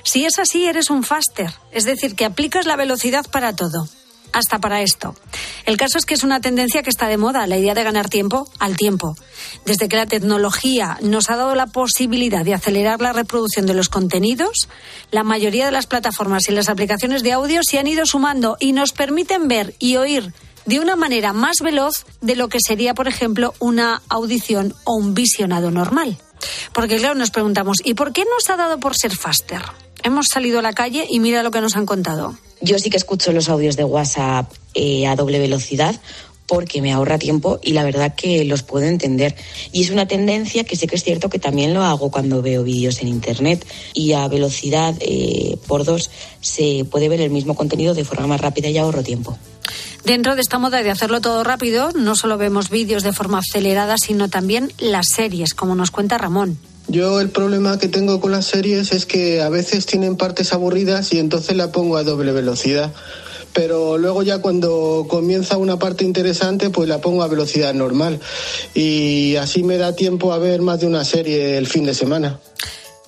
Si 0.03 0.25
es 0.25 0.39
así, 0.39 0.67
eres 0.67 0.91
un 0.91 1.03
faster, 1.03 1.51
es 1.73 1.85
decir, 1.85 2.15
que 2.15 2.25
aplicas 2.25 2.67
la 2.67 2.77
velocidad 2.77 3.25
para 3.31 3.55
todo 3.55 3.89
hasta 4.33 4.59
para 4.59 4.83
esto. 4.83 5.15
El 5.65 5.77
caso 5.77 5.99
es 5.99 6.05
que 6.05 6.15
es 6.15 6.23
una 6.23 6.41
tendencia 6.41 6.83
que 6.83 6.91
está 6.91 7.09
de 7.09 7.17
moda, 7.17 7.47
la 7.47 7.57
idea 7.57 7.75
de 7.75 7.85
ganar 7.85 8.09
tiempo 8.09 8.49
al 8.59 8.77
tiempo. 8.77 9.17
Desde 9.65 9.89
que 9.89 9.97
la 9.97 10.07
tecnología 10.07 10.99
nos 11.03 11.31
ha 11.31 11.37
dado 11.37 11.55
la 11.55 11.67
posibilidad 11.67 12.45
de 12.45 12.55
acelerar 12.55 13.01
la 13.01 13.13
reproducción 13.13 13.67
de 13.67 13.75
los 13.75 13.89
contenidos, 13.89 14.69
la 15.11 15.25
mayoría 15.25 15.67
de 15.67 15.73
las 15.73 15.87
plataformas 15.87 16.49
y 16.49 16.53
las 16.53 16.69
aplicaciones 16.69 17.23
de 17.23 17.33
audio 17.33 17.61
se 17.63 17.79
han 17.79 17.87
ido 17.87 18.07
sumando 18.07 18.57
y 18.61 18.73
nos 18.73 18.93
permiten 18.93 19.49
ver 19.49 19.75
y 19.79 19.97
oír 19.97 20.33
de 20.67 20.81
una 20.81 20.97
manera 20.97 21.33
más 21.33 21.57
veloz 21.63 22.05
de 22.21 22.37
lo 22.37 22.49
que 22.49 22.59
sería, 22.61 22.95
por 22.95 23.09
ejemplo, 23.09 23.55
una 23.59 24.03
audición 24.09 24.75
o 24.85 24.95
un 24.95 25.15
visionado 25.15 25.71
normal. 25.71 26.19
Porque 26.73 26.97
claro, 26.97 27.15
nos 27.15 27.31
preguntamos, 27.31 27.79
¿y 27.85 27.95
por 27.95 28.13
qué 28.13 28.25
nos 28.25 28.49
ha 28.51 28.57
dado 28.57 28.79
por 28.79 28.97
ser 28.97 29.15
faster? 29.15 29.63
Hemos 30.03 30.27
salido 30.27 30.61
a 30.61 30.63
la 30.63 30.73
calle 30.73 31.07
y 31.09 31.21
mira 31.21 31.43
lo 31.43 31.51
que 31.51 31.61
nos 31.61 31.77
han 31.77 31.87
contado. 31.87 32.37
Yo 32.61 32.79
sí 32.79 32.91
que 32.91 32.97
escucho 32.97 33.33
los 33.33 33.49
audios 33.49 33.77
de 33.77 33.85
WhatsApp 33.85 34.53
eh, 34.75 35.07
a 35.07 35.17
doble 35.17 35.39
velocidad 35.39 35.99
porque 36.49 36.81
me 36.81 36.93
ahorra 36.93 37.19
tiempo 37.19 37.61
y 37.63 37.73
la 37.73 37.85
verdad 37.85 38.15
que 38.15 38.43
los 38.45 38.63
puedo 38.63 38.87
entender. 38.87 39.37
Y 39.71 39.85
es 39.85 39.91
una 39.91 40.09
tendencia 40.09 40.65
que 40.65 40.77
sé 40.77 40.87
que 40.87 40.97
es 40.97 41.05
cierto 41.05 41.29
que 41.29 41.39
también 41.39 41.75
lo 41.75 41.85
hago 41.85 42.11
cuando 42.11 42.41
veo 42.41 42.65
vídeos 42.65 43.03
en 43.03 43.09
Internet 43.09 43.67
y 43.93 44.15
a 44.15 44.27
velocidad 44.29 44.95
eh, 45.01 45.59
por 45.67 45.85
dos 45.85 46.11
se 46.41 46.87
puede 46.91 47.11
ver 47.11 47.21
el 47.21 47.31
mismo 47.31 47.55
contenido 47.55 47.95
de 47.95 48.05
forma 48.05 48.27
más 48.27 48.41
rápida 48.41 48.71
y 48.71 48.79
ahorro 48.79 49.03
tiempo. 49.03 49.37
Dentro 50.09 50.37
de 50.37 50.41
esta 50.41 50.59
moda 50.59 50.83
de 50.83 50.91
hacerlo 50.91 51.21
todo 51.21 51.45
rápido, 51.45 51.91
no 51.95 52.17
solo 52.17 52.39
vemos 52.39 52.71
vídeos 52.71 53.03
de 53.03 53.13
forma 53.13 53.41
acelerada, 53.41 53.97
sino 53.99 54.31
también 54.31 54.73
las 54.79 55.09
series, 55.09 55.53
como 55.53 55.75
nos 55.75 55.91
cuenta 55.91 56.17
Ramón. 56.17 56.57
Yo 56.87 57.21
el 57.21 57.29
problema 57.29 57.79
que 57.79 57.89
tengo 57.89 58.19
con 58.19 58.31
las 58.31 58.47
series 58.47 58.93
es 58.93 59.05
que 59.05 59.43
a 59.43 59.51
veces 59.51 59.85
tienen 59.85 60.17
partes 60.17 60.55
aburridas 60.55 61.13
y 61.13 61.19
entonces 61.19 61.59
la 61.59 61.73
pongo 61.73 61.99
a 61.99 62.05
doble 62.05 62.33
velocidad. 62.33 62.91
Pero 63.53 63.99
luego 63.99 64.23
ya 64.23 64.39
cuando 64.39 65.05
comienza 65.11 65.59
una 65.59 65.79
parte 65.79 66.05
interesante, 66.05 66.71
pues 66.71 66.89
la 66.89 67.03
pongo 67.03 67.23
a 67.23 67.29
velocidad 67.29 67.75
normal. 67.75 68.19
Y 68.73 69.37
así 69.37 69.63
me 69.63 69.77
da 69.77 69.95
tiempo 69.95 70.33
a 70.33 70.39
ver 70.39 70.63
más 70.63 70.81
de 70.81 70.87
una 70.87 71.05
serie 71.05 71.59
el 71.59 71.67
fin 71.67 71.85
de 71.85 71.93
semana. 71.93 72.41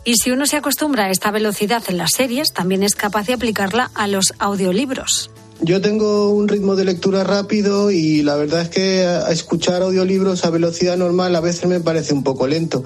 Y 0.05 0.17
si 0.17 0.33
uno 0.33 0.45
se 0.45 0.59
acostumbra 0.59 1.07
a 1.07 1.11
esta 1.11 1.31
velocidad 1.31 1.83
en 1.89 1.97
las 1.97 2.11
series, 2.15 2.53
también 2.53 2.83
es 2.83 2.95
capaz 2.95 3.27
de 3.27 3.33
aplicarla 3.33 3.91
a 3.95 4.07
los 4.07 4.35
audiolibros. 4.39 5.31
Yo 5.63 5.83
tengo 5.83 6.31
un 6.31 6.49
ritmo 6.49 6.75
de 6.75 6.87
lectura 6.87 7.23
rápido 7.23 7.91
y 7.91 8.23
la 8.23 8.35
verdad 8.35 8.63
es 8.63 8.71
que 8.71 9.07
escuchar 9.31 9.83
audiolibros 9.83 10.45
a 10.47 10.51
velocidad 10.51 10.97
normal 10.97 11.37
a 11.37 11.41
veces 11.41 11.67
me 11.67 11.81
parece 11.81 12.15
un 12.15 12.23
poco 12.23 12.47
lento. 12.47 12.83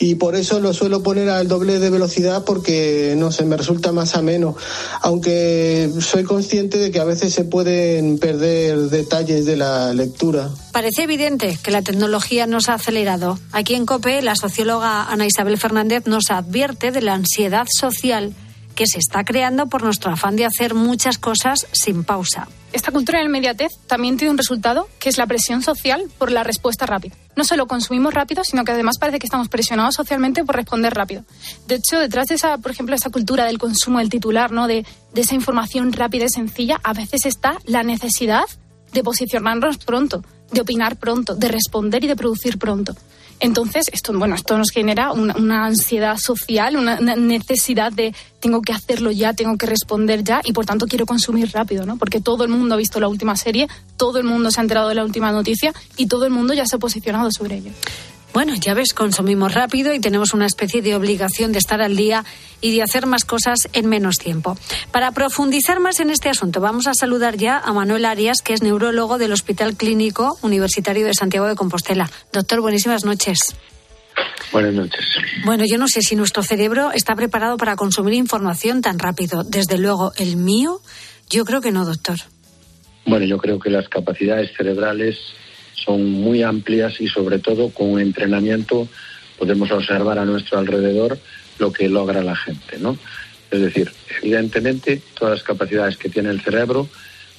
Y 0.00 0.16
por 0.16 0.34
eso 0.34 0.58
lo 0.58 0.74
suelo 0.74 1.04
poner 1.04 1.30
al 1.30 1.46
doble 1.46 1.78
de 1.78 1.90
velocidad 1.90 2.44
porque, 2.44 3.14
no 3.16 3.30
sé, 3.30 3.44
me 3.44 3.56
resulta 3.56 3.92
más 3.92 4.16
ameno. 4.16 4.56
Aunque 5.00 5.92
soy 6.00 6.24
consciente 6.24 6.78
de 6.78 6.90
que 6.90 6.98
a 6.98 7.04
veces 7.04 7.32
se 7.32 7.44
pueden 7.44 8.18
perder 8.18 8.90
detalles 8.90 9.46
de 9.46 9.56
la 9.56 9.94
lectura. 9.94 10.50
Parece 10.72 11.04
evidente 11.04 11.56
que 11.62 11.70
la 11.70 11.82
tecnología 11.82 12.48
nos 12.48 12.68
ha 12.68 12.74
acelerado. 12.74 13.38
Aquí 13.52 13.74
en 13.74 13.86
COPE, 13.86 14.22
la 14.22 14.34
socióloga 14.34 15.04
Ana 15.04 15.26
Isabel 15.26 15.56
Fernández 15.56 16.06
nos 16.06 16.30
advierte 16.30 16.90
de 16.90 17.02
la 17.02 17.14
ansiedad 17.14 17.66
social 17.70 18.34
que 18.74 18.86
se 18.86 18.98
está 18.98 19.24
creando 19.24 19.66
por 19.66 19.82
nuestro 19.82 20.10
afán 20.10 20.36
de 20.36 20.44
hacer 20.44 20.74
muchas 20.74 21.18
cosas 21.18 21.66
sin 21.72 22.04
pausa. 22.04 22.48
Esta 22.72 22.90
cultura 22.90 23.18
del 23.18 23.28
inmediatez 23.28 23.72
también 23.86 24.16
tiene 24.16 24.30
un 24.30 24.38
resultado, 24.38 24.88
que 24.98 25.10
es 25.10 25.18
la 25.18 25.26
presión 25.26 25.62
social 25.62 26.04
por 26.18 26.30
la 26.30 26.42
respuesta 26.42 26.86
rápida. 26.86 27.14
No 27.36 27.44
solo 27.44 27.66
consumimos 27.66 28.14
rápido, 28.14 28.44
sino 28.44 28.64
que 28.64 28.72
además 28.72 28.96
parece 28.98 29.18
que 29.18 29.26
estamos 29.26 29.48
presionados 29.48 29.94
socialmente 29.94 30.44
por 30.44 30.56
responder 30.56 30.94
rápido. 30.94 31.24
De 31.66 31.74
hecho, 31.74 31.98
detrás 31.98 32.28
de 32.28 32.36
esa, 32.36 32.56
por 32.58 32.70
ejemplo, 32.70 32.94
esa 32.94 33.10
cultura 33.10 33.44
del 33.44 33.58
consumo 33.58 33.98
del 33.98 34.08
titular, 34.08 34.52
¿no? 34.52 34.66
de, 34.66 34.86
de 35.12 35.20
esa 35.20 35.34
información 35.34 35.92
rápida 35.92 36.24
y 36.24 36.30
sencilla, 36.30 36.80
a 36.82 36.94
veces 36.94 37.26
está 37.26 37.58
la 37.66 37.82
necesidad 37.82 38.44
de 38.92 39.02
posicionarnos 39.02 39.78
pronto, 39.78 40.24
de 40.50 40.60
opinar 40.60 40.96
pronto, 40.96 41.34
de 41.34 41.48
responder 41.48 42.04
y 42.04 42.06
de 42.06 42.16
producir 42.16 42.58
pronto. 42.58 42.94
Entonces, 43.42 43.86
esto, 43.92 44.16
bueno, 44.16 44.36
esto 44.36 44.56
nos 44.56 44.70
genera 44.70 45.10
una, 45.10 45.66
ansiedad 45.66 46.16
social, 46.16 46.76
una, 46.76 47.00
necesidad 47.00 47.92
de 47.92 48.14
tengo 48.38 48.62
que 48.62 48.72
hacerlo 48.72 49.10
ya, 49.10 49.34
tengo 49.34 49.58
que 49.58 49.66
responder 49.66 50.22
ya 50.22 50.40
y 50.44 50.52
por 50.52 50.64
tanto 50.64 50.86
quiero 50.86 51.06
consumir 51.06 51.50
rápido, 51.52 51.84
¿no? 51.84 51.96
Porque 51.96 52.20
todo 52.20 52.44
el 52.44 52.50
mundo 52.50 52.76
ha 52.76 52.78
visto 52.78 53.00
la 53.00 53.08
última 53.08 53.34
serie, 53.34 53.66
todo 53.96 54.18
el 54.18 54.24
mundo 54.24 54.52
se 54.52 54.60
ha 54.60 54.62
enterado 54.62 54.88
de 54.88 54.94
la 54.94 55.04
última 55.04 55.32
noticia 55.32 55.74
y 55.96 56.06
todo 56.06 56.24
el 56.24 56.30
mundo 56.30 56.54
ya 56.54 56.66
se 56.66 56.76
ha 56.76 56.78
posicionado 56.78 57.32
sobre 57.32 57.56
ello. 57.56 57.72
Bueno, 58.32 58.54
ya 58.58 58.72
ves, 58.72 58.94
consumimos 58.94 59.52
rápido 59.52 59.92
y 59.92 60.00
tenemos 60.00 60.32
una 60.32 60.46
especie 60.46 60.80
de 60.80 60.94
obligación 60.94 61.52
de 61.52 61.58
estar 61.58 61.82
al 61.82 61.96
día 61.96 62.24
y 62.62 62.74
de 62.74 62.82
hacer 62.82 63.06
más 63.06 63.24
cosas 63.26 63.58
en 63.74 63.88
menos 63.88 64.16
tiempo. 64.16 64.56
Para 64.90 65.12
profundizar 65.12 65.80
más 65.80 66.00
en 66.00 66.08
este 66.08 66.30
asunto, 66.30 66.60
vamos 66.60 66.86
a 66.86 66.94
saludar 66.94 67.36
ya 67.36 67.58
a 67.58 67.72
Manuel 67.72 68.06
Arias, 68.06 68.40
que 68.42 68.54
es 68.54 68.62
neurólogo 68.62 69.18
del 69.18 69.32
Hospital 69.32 69.76
Clínico 69.76 70.38
Universitario 70.40 71.04
de 71.04 71.12
Santiago 71.12 71.46
de 71.46 71.56
Compostela. 71.56 72.10
Doctor, 72.32 72.62
buenísimas 72.62 73.04
noches. 73.04 73.38
Buenas 74.50 74.72
noches. 74.74 75.04
Bueno, 75.44 75.64
yo 75.66 75.76
no 75.76 75.88
sé 75.88 76.00
si 76.00 76.16
nuestro 76.16 76.42
cerebro 76.42 76.90
está 76.92 77.14
preparado 77.14 77.58
para 77.58 77.76
consumir 77.76 78.14
información 78.14 78.80
tan 78.80 78.98
rápido. 78.98 79.44
Desde 79.44 79.76
luego, 79.76 80.12
el 80.16 80.36
mío, 80.36 80.80
yo 81.28 81.44
creo 81.44 81.60
que 81.60 81.72
no, 81.72 81.84
doctor. 81.84 82.16
Bueno, 83.04 83.26
yo 83.26 83.36
creo 83.36 83.58
que 83.58 83.68
las 83.68 83.88
capacidades 83.88 84.50
cerebrales 84.56 85.16
son 85.84 86.10
muy 86.10 86.42
amplias 86.42 87.00
y 87.00 87.08
sobre 87.08 87.38
todo 87.38 87.70
con 87.70 87.98
entrenamiento 87.98 88.88
podemos 89.38 89.70
observar 89.70 90.18
a 90.18 90.24
nuestro 90.24 90.58
alrededor 90.58 91.18
lo 91.58 91.72
que 91.72 91.88
logra 91.88 92.22
la 92.22 92.36
gente, 92.36 92.78
¿no? 92.78 92.96
Es 93.50 93.60
decir, 93.60 93.92
evidentemente 94.22 95.02
todas 95.18 95.38
las 95.38 95.42
capacidades 95.42 95.96
que 95.96 96.08
tiene 96.08 96.30
el 96.30 96.40
cerebro 96.40 96.88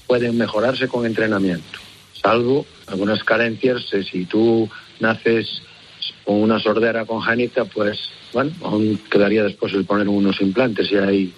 pueden 0.06 0.38
mejorarse 0.38 0.88
con 0.88 1.06
entrenamiento, 1.06 1.80
salvo 2.22 2.66
algunas 2.88 3.24
carencias, 3.24 3.86
si 4.12 4.26
tú 4.26 4.70
naces 5.00 5.62
con 6.24 6.42
una 6.42 6.60
sordera 6.60 7.06
congénita, 7.06 7.66
pues 7.66 8.00
bueno, 8.34 8.52
aún 8.64 9.00
quedaría 9.10 9.44
después 9.44 9.74
el 9.74 9.86
poner 9.86 10.08
unos 10.08 10.42
implantes 10.42 10.88
si 10.88 10.96
hay 10.96 11.34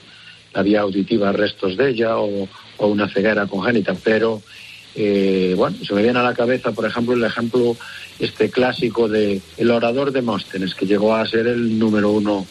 la 0.53 0.63
vía 0.63 0.81
auditiva 0.81 1.31
restos 1.33 1.75
de 1.75 1.89
ella 1.89 2.17
o, 2.17 2.47
una 2.79 3.07
ceguera 3.09 3.45
congénita, 3.45 3.93
pero 4.03 4.41
eh, 4.95 5.53
bueno, 5.57 5.77
se 5.85 5.93
me 5.93 6.01
viene 6.01 6.19
a 6.19 6.23
la 6.23 6.33
cabeza, 6.33 6.71
por 6.71 6.85
ejemplo, 6.85 7.13
el 7.13 7.23
ejemplo 7.23 7.75
este 8.17 8.49
clásico 8.49 9.09
de 9.09 9.41
el 9.57 9.71
orador 9.71 10.11
de 10.11 10.21
Móstenes, 10.21 10.73
que 10.73 10.85
llegó 10.85 11.15
a 11.15 11.27
ser 11.27 11.47
el 11.47 11.77
número 11.77 12.11
uno 12.11 12.47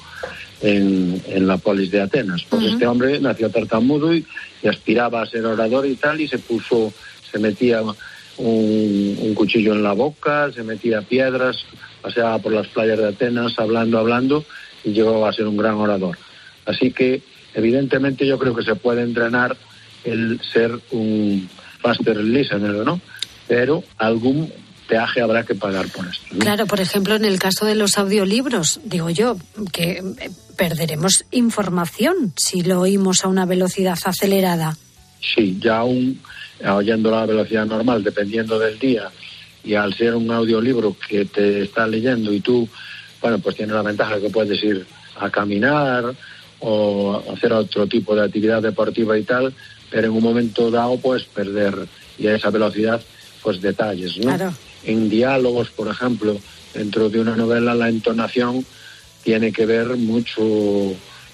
en, 0.61 1.47
la 1.47 1.57
polis 1.57 1.91
de 1.91 2.03
Atenas. 2.03 2.45
Pues 2.49 2.65
este 2.65 2.87
hombre 2.87 3.19
nació 3.21 3.51
tartamudo 3.51 4.15
y, 4.15 4.25
aspiraba 4.69 5.21
a 5.21 5.27
ser 5.27 5.45
orador 5.45 5.87
y 5.87 5.95
tal, 5.97 6.21
y 6.21 6.29
se 6.29 6.39
puso, 6.39 6.93
se 7.31 7.39
metía 7.39 7.83
un, 8.39 9.35
cuchillo 9.35 9.75
en 9.75 9.83
la 9.83 9.93
boca, 9.93 10.51
se 10.53 10.63
metía 10.63 11.03
piedras, 11.03 11.65
paseaba 12.01 12.39
por 12.39 12.53
las 12.53 12.69
playas 12.69 12.99
de 12.99 13.09
Atenas 13.09 13.59
hablando, 13.59 13.99
hablando, 13.99 14.45
y 14.83 14.93
llegó 14.93 15.27
a 15.27 15.33
ser 15.33 15.47
un 15.47 15.57
gran 15.57 15.75
orador. 15.75 16.17
Así 16.65 16.93
que, 16.93 17.23
evidentemente, 17.55 18.27
yo 18.27 18.39
creo 18.39 18.55
que 18.55 18.65
se 18.65 18.75
puede 18.75 19.03
entrenar 19.03 19.57
el 20.05 20.41
ser 20.53 20.79
un 20.91 21.49
listener, 22.23 22.73
¿no? 22.85 23.01
Pero 23.47 23.85
algún 23.99 24.53
peaje 24.89 25.21
habrá 25.21 25.45
que 25.45 25.55
pagar 25.55 25.89
por 25.89 26.07
esto. 26.07 26.37
Claro, 26.39 26.67
por 26.67 26.81
ejemplo, 26.81 27.15
en 27.15 27.25
el 27.25 27.39
caso 27.39 27.67
de 27.67 27.75
los 27.75 27.97
audiolibros, 27.99 28.81
digo 28.85 29.11
yo, 29.11 29.37
que 29.73 29.93
eh, 29.93 30.31
perderemos 30.57 31.25
información 31.31 32.33
si 32.37 32.63
lo 32.63 32.81
oímos 32.81 33.25
a 33.25 33.29
una 33.29 33.47
velocidad 33.47 33.99
acelerada. 34.05 34.77
Sí, 35.21 35.59
ya 35.61 35.79
aún 35.79 36.21
oyendo 36.67 37.15
a 37.15 37.27
velocidad 37.27 37.67
normal, 37.67 38.03
dependiendo 38.05 38.59
del 38.59 38.79
día, 38.79 39.11
y 39.65 39.75
al 39.75 39.95
ser 39.95 40.15
un 40.15 40.31
audiolibro 40.31 40.97
que 41.09 41.25
te 41.25 41.63
está 41.63 41.87
leyendo 41.87 42.33
y 42.33 42.41
tú, 42.41 42.69
bueno, 43.21 43.39
pues 43.39 43.57
tiene 43.57 43.73
la 43.73 43.83
ventaja 43.83 44.21
que 44.21 44.31
puedes 44.31 44.63
ir 44.63 44.87
a 45.19 45.31
caminar 45.31 46.15
o 46.61 47.23
hacer 47.33 47.53
otro 47.53 47.87
tipo 47.87 48.15
de 48.15 48.25
actividad 48.25 48.63
deportiva 48.63 49.19
y 49.19 49.23
tal, 49.25 49.53
pero 49.95 50.09
en 50.09 50.15
un 50.15 50.25
momento 50.25 50.73
dado 50.73 50.99
puedes 50.99 51.23
perder 51.23 51.87
y 52.19 52.27
a 52.27 52.35
esa 52.35 52.51
velocidad 52.51 53.01
pues 53.45 53.61
detalles, 53.61 54.17
¿no? 54.17 54.53
En 54.83 55.09
diálogos, 55.09 55.71
por 55.71 55.87
ejemplo, 55.87 56.37
dentro 56.75 57.09
de 57.09 57.21
una 57.21 57.37
novela 57.37 57.77
la 57.77 57.89
entonación 57.89 58.67
tiene 59.23 59.53
que 59.53 59.67
ver 59.67 59.97
mucho 59.97 60.43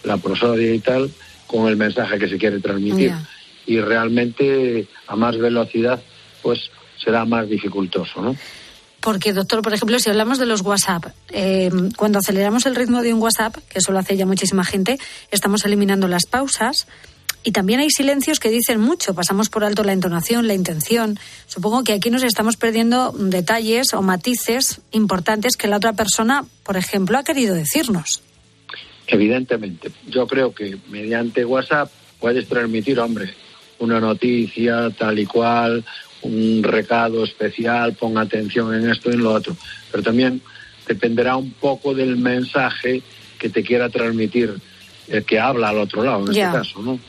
la 0.04 0.18
prosodia 0.18 0.74
y 0.74 0.78
tal 0.78 1.10
con 1.46 1.68
el 1.68 1.78
mensaje 1.78 2.18
que 2.18 2.28
se 2.28 2.36
quiere 2.36 2.60
transmitir. 2.60 3.14
Y 3.64 3.80
realmente 3.80 4.86
a 5.06 5.16
más 5.16 5.38
velocidad, 5.38 5.98
pues 6.42 6.70
será 7.02 7.24
más 7.24 7.48
dificultoso, 7.48 8.20
¿no? 8.20 8.36
Porque, 9.00 9.32
doctor, 9.32 9.62
por 9.62 9.72
ejemplo, 9.72 9.98
si 9.98 10.10
hablamos 10.10 10.38
de 10.38 10.44
los 10.44 10.60
WhatsApp, 10.60 11.06
eh, 11.30 11.70
cuando 11.96 12.18
aceleramos 12.18 12.66
el 12.66 12.76
ritmo 12.76 13.00
de 13.00 13.14
un 13.14 13.22
WhatsApp, 13.22 13.56
que 13.70 13.78
eso 13.78 13.92
lo 13.92 13.98
hace 13.98 14.18
ya 14.18 14.26
muchísima 14.26 14.62
gente, 14.64 14.98
estamos 15.30 15.64
eliminando 15.64 16.06
las 16.06 16.26
pausas. 16.26 16.86
Y 17.42 17.52
también 17.52 17.80
hay 17.80 17.90
silencios 17.90 18.38
que 18.38 18.50
dicen 18.50 18.80
mucho. 18.80 19.14
Pasamos 19.14 19.48
por 19.48 19.64
alto 19.64 19.82
la 19.82 19.92
entonación, 19.92 20.46
la 20.46 20.54
intención. 20.54 21.18
Supongo 21.46 21.84
que 21.84 21.94
aquí 21.94 22.10
nos 22.10 22.22
estamos 22.22 22.56
perdiendo 22.56 23.12
detalles 23.12 23.94
o 23.94 24.02
matices 24.02 24.80
importantes 24.92 25.56
que 25.56 25.66
la 25.66 25.76
otra 25.78 25.94
persona, 25.94 26.44
por 26.64 26.76
ejemplo, 26.76 27.16
ha 27.16 27.24
querido 27.24 27.54
decirnos. 27.54 28.22
Evidentemente, 29.06 29.90
yo 30.08 30.26
creo 30.26 30.54
que 30.54 30.76
mediante 30.90 31.44
WhatsApp 31.44 31.90
puedes 32.20 32.46
transmitir, 32.46 33.00
hombre, 33.00 33.34
una 33.78 33.98
noticia 33.98 34.90
tal 34.90 35.18
y 35.18 35.26
cual, 35.26 35.84
un 36.22 36.62
recado 36.62 37.24
especial, 37.24 37.94
pon 37.94 38.18
atención 38.18 38.74
en 38.74 38.90
esto 38.90 39.10
y 39.10 39.14
en 39.14 39.22
lo 39.22 39.32
otro. 39.32 39.56
Pero 39.90 40.02
también 40.02 40.42
dependerá 40.86 41.36
un 41.36 41.52
poco 41.52 41.94
del 41.94 42.18
mensaje 42.18 43.02
que 43.38 43.48
te 43.48 43.62
quiera 43.62 43.88
transmitir 43.88 44.54
el 45.08 45.24
que 45.24 45.40
habla 45.40 45.70
al 45.70 45.78
otro 45.78 46.04
lado, 46.04 46.26
en 46.26 46.34
Ya. 46.34 46.46
este 46.48 46.58
caso, 46.58 46.82
¿no? 46.82 47.00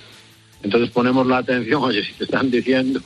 Entonces 0.63 0.89
ponemos 0.91 1.25
la 1.27 1.38
atención, 1.38 1.82
oye, 1.84 2.03
si 2.03 2.13
te 2.13 2.25
están 2.25 2.50
diciendo 2.51 3.01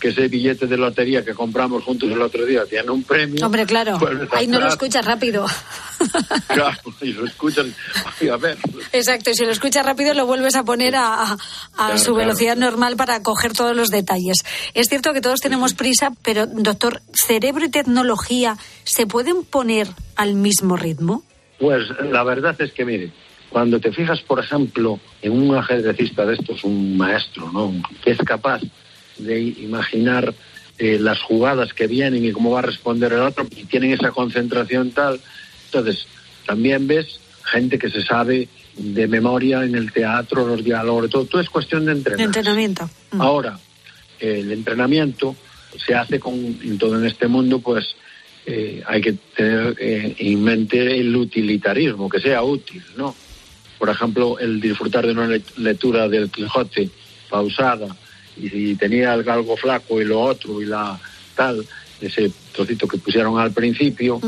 que 0.00 0.08
ese 0.08 0.26
billete 0.26 0.66
de 0.66 0.76
lotería 0.76 1.24
que 1.24 1.32
compramos 1.32 1.84
juntos 1.84 2.10
el 2.10 2.20
otro 2.20 2.44
día 2.44 2.64
tiene 2.68 2.90
un 2.90 3.04
premio. 3.04 3.46
Hombre, 3.46 3.64
claro, 3.66 3.98
vuelves 4.00 4.28
ahí 4.32 4.48
no 4.48 4.58
lo 4.58 4.66
escuchas 4.68 5.04
rápido. 5.04 5.46
Claro, 6.48 6.76
y 7.00 7.12
lo 7.12 7.24
escuchas, 7.24 7.66
a 8.30 8.36
ver, 8.36 8.58
Exacto, 8.92 9.30
y 9.30 9.34
si 9.34 9.44
lo 9.44 9.52
escuchas 9.52 9.86
rápido 9.86 10.12
lo 10.14 10.26
vuelves 10.26 10.56
a 10.56 10.64
poner 10.64 10.96
a, 10.96 11.14
a- 11.22 11.32
a 11.32 11.36
Claro, 11.76 11.98
su 11.98 12.06
claro. 12.06 12.16
velocidad 12.16 12.56
normal 12.56 12.96
para 12.96 13.22
coger 13.22 13.52
todos 13.52 13.76
los 13.76 13.88
detalles. 13.90 14.38
Es 14.74 14.88
cierto 14.88 15.12
que 15.12 15.20
todos 15.20 15.40
tenemos 15.40 15.74
prisa, 15.74 16.10
pero 16.24 16.46
doctor, 16.48 17.00
¿cerebro 17.14 17.64
y 17.66 17.70
tecnología 17.70 18.56
se 18.82 19.06
pueden 19.06 19.44
poner 19.44 19.86
al 20.16 20.34
mismo 20.34 20.76
ritmo? 20.76 21.22
Pues 21.60 21.84
la 22.10 22.24
verdad 22.24 22.56
es 22.60 22.72
que, 22.72 22.84
mire, 22.84 23.12
cuando 23.52 23.78
te 23.78 23.92
fijas, 23.92 24.20
por 24.22 24.40
ejemplo, 24.40 24.98
en 25.20 25.32
un 25.32 25.54
ajedrecista 25.54 26.24
de 26.24 26.34
estos, 26.34 26.64
un 26.64 26.96
maestro, 26.96 27.52
¿no? 27.52 27.72
Que 28.02 28.12
es 28.12 28.18
capaz 28.18 28.62
de 29.18 29.40
imaginar 29.40 30.34
eh, 30.78 30.98
las 30.98 31.20
jugadas 31.20 31.74
que 31.74 31.86
vienen 31.86 32.24
y 32.24 32.32
cómo 32.32 32.50
va 32.50 32.60
a 32.60 32.62
responder 32.62 33.12
el 33.12 33.20
otro, 33.20 33.46
y 33.54 33.64
tienen 33.64 33.92
esa 33.92 34.10
concentración 34.10 34.90
tal. 34.90 35.20
Entonces, 35.66 36.06
también 36.46 36.86
ves 36.86 37.20
gente 37.44 37.78
que 37.78 37.90
se 37.90 38.02
sabe 38.02 38.48
de 38.76 39.06
memoria 39.06 39.64
en 39.64 39.74
el 39.74 39.92
teatro, 39.92 40.46
los 40.46 40.64
diálogos, 40.64 41.10
todo. 41.10 41.26
Todo 41.26 41.40
es 41.42 41.50
cuestión 41.50 41.84
de 41.84 41.92
De 41.92 41.98
entrenar. 41.98 42.26
entrenamiento. 42.26 42.88
Mm. 43.12 43.20
Ahora, 43.20 43.58
el 44.18 44.50
entrenamiento 44.50 45.36
se 45.84 45.94
hace 45.94 46.18
con, 46.18 46.34
en 46.34 46.78
todo 46.78 46.98
en 46.98 47.06
este 47.06 47.28
mundo, 47.28 47.58
pues 47.58 47.94
eh, 48.46 48.82
hay 48.86 49.00
que 49.00 49.12
tener 49.36 49.76
eh, 49.78 50.14
en 50.18 50.42
mente 50.42 50.98
el 50.98 51.14
utilitarismo, 51.14 52.08
que 52.08 52.20
sea 52.20 52.42
útil, 52.42 52.82
¿no? 52.96 53.14
Por 53.82 53.90
ejemplo, 53.90 54.38
el 54.38 54.60
disfrutar 54.60 55.04
de 55.04 55.10
una 55.10 55.26
le- 55.26 55.42
lectura 55.56 56.06
del 56.08 56.30
Quijote 56.30 56.88
pausada 57.28 57.88
y 58.36 58.48
si 58.48 58.76
tenía 58.76 59.12
el 59.12 59.24
galgo 59.24 59.56
flaco 59.56 60.00
y 60.00 60.04
lo 60.04 60.20
otro 60.20 60.62
y 60.62 60.66
la 60.66 61.00
tal, 61.34 61.66
ese 62.00 62.30
trocito 62.54 62.86
que 62.86 62.98
pusieron 62.98 63.40
al 63.40 63.50
principio, 63.50 64.20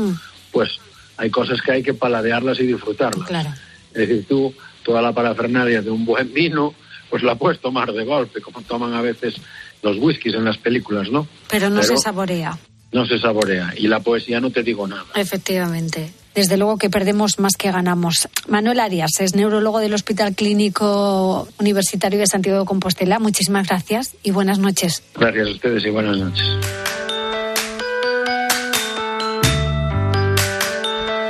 pues 0.51 0.71
hay 1.15 1.29
cosas 1.29 1.61
que 1.61 1.71
hay 1.71 1.83
que 1.83 1.93
paladearlas 1.93 2.59
y 2.59 2.63
disfrutarlas. 2.67 3.25
Claro. 3.29 3.49
Es 3.93 4.09
decir, 4.09 4.25
tú, 4.27 4.53
toda 4.83 5.01
la 5.01 5.13
parafernalia 5.13 5.81
de 5.81 5.89
un 5.89 6.03
buen 6.03 6.33
vino, 6.33 6.73
pues 7.09 7.23
la 7.23 7.35
puedes 7.35 7.61
tomar 7.61 7.93
de 7.93 8.03
golpe, 8.03 8.41
como 8.41 8.61
toman 8.61 8.93
a 8.93 9.01
veces 9.01 9.35
los 9.83 9.95
whiskies 9.99 10.35
en 10.35 10.43
las 10.43 10.57
películas, 10.57 11.09
¿no? 11.09 11.29
Pero 11.49 11.69
no 11.69 11.81
se 11.81 11.95
saborea, 11.95 12.57
No 12.91 13.05
se 13.05 13.17
saborea. 13.19 13.73
Y 13.77 13.87
la 13.87 14.01
poesía 14.01 14.41
no 14.41 14.49
te 14.51 14.63
digo 14.63 14.85
nada. 14.85 15.05
efectivamente. 15.15 16.11
Desde 16.35 16.57
luego 16.57 16.77
que 16.77 16.89
perdemos 16.89 17.39
más 17.39 17.53
que 17.57 17.71
ganamos. 17.71 18.27
Manuel 18.47 18.81
Arias 18.81 19.11
es 19.19 19.35
neurólogo 19.35 19.79
del 19.79 19.93
Hospital 19.93 20.35
Clínico 20.35 21.47
Universitario 21.59 22.19
de 22.19 22.27
Santiago 22.27 22.59
de 22.59 22.65
Compostela. 22.65 23.19
Muchísimas 23.19 23.67
gracias 23.67 24.15
y 24.21 24.31
buenas 24.31 24.59
noches. 24.59 25.01
Gracias 25.15 25.47
a 25.47 25.51
ustedes 25.51 25.85
y 25.85 25.89
buenas 25.89 26.17
noches. 26.17 26.45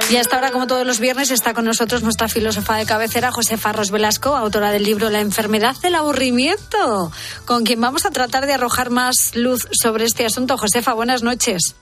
Y 0.09 0.17
hasta 0.17 0.35
ahora, 0.35 0.51
como 0.51 0.67
todos 0.67 0.85
los 0.85 0.99
viernes, 0.99 1.31
está 1.31 1.53
con 1.53 1.65
nosotros 1.65 2.03
nuestra 2.03 2.27
filósofa 2.27 2.77
de 2.77 2.85
cabecera, 2.85 3.31
Josefa 3.31 3.73
Ros 3.73 3.89
Velasco, 3.89 4.35
autora 4.35 4.71
del 4.71 4.83
libro 4.83 5.09
La 5.09 5.19
enfermedad 5.19 5.75
del 5.81 5.95
aburrimiento, 5.95 7.11
con 7.45 7.63
quien 7.63 7.81
vamos 7.81 8.05
a 8.05 8.11
tratar 8.11 8.45
de 8.45 8.53
arrojar 8.53 8.91
más 8.91 9.35
luz 9.35 9.67
sobre 9.71 10.05
este 10.05 10.25
asunto. 10.25 10.57
Josefa, 10.57 10.93
buenas 10.93 11.23
noches. 11.23 11.75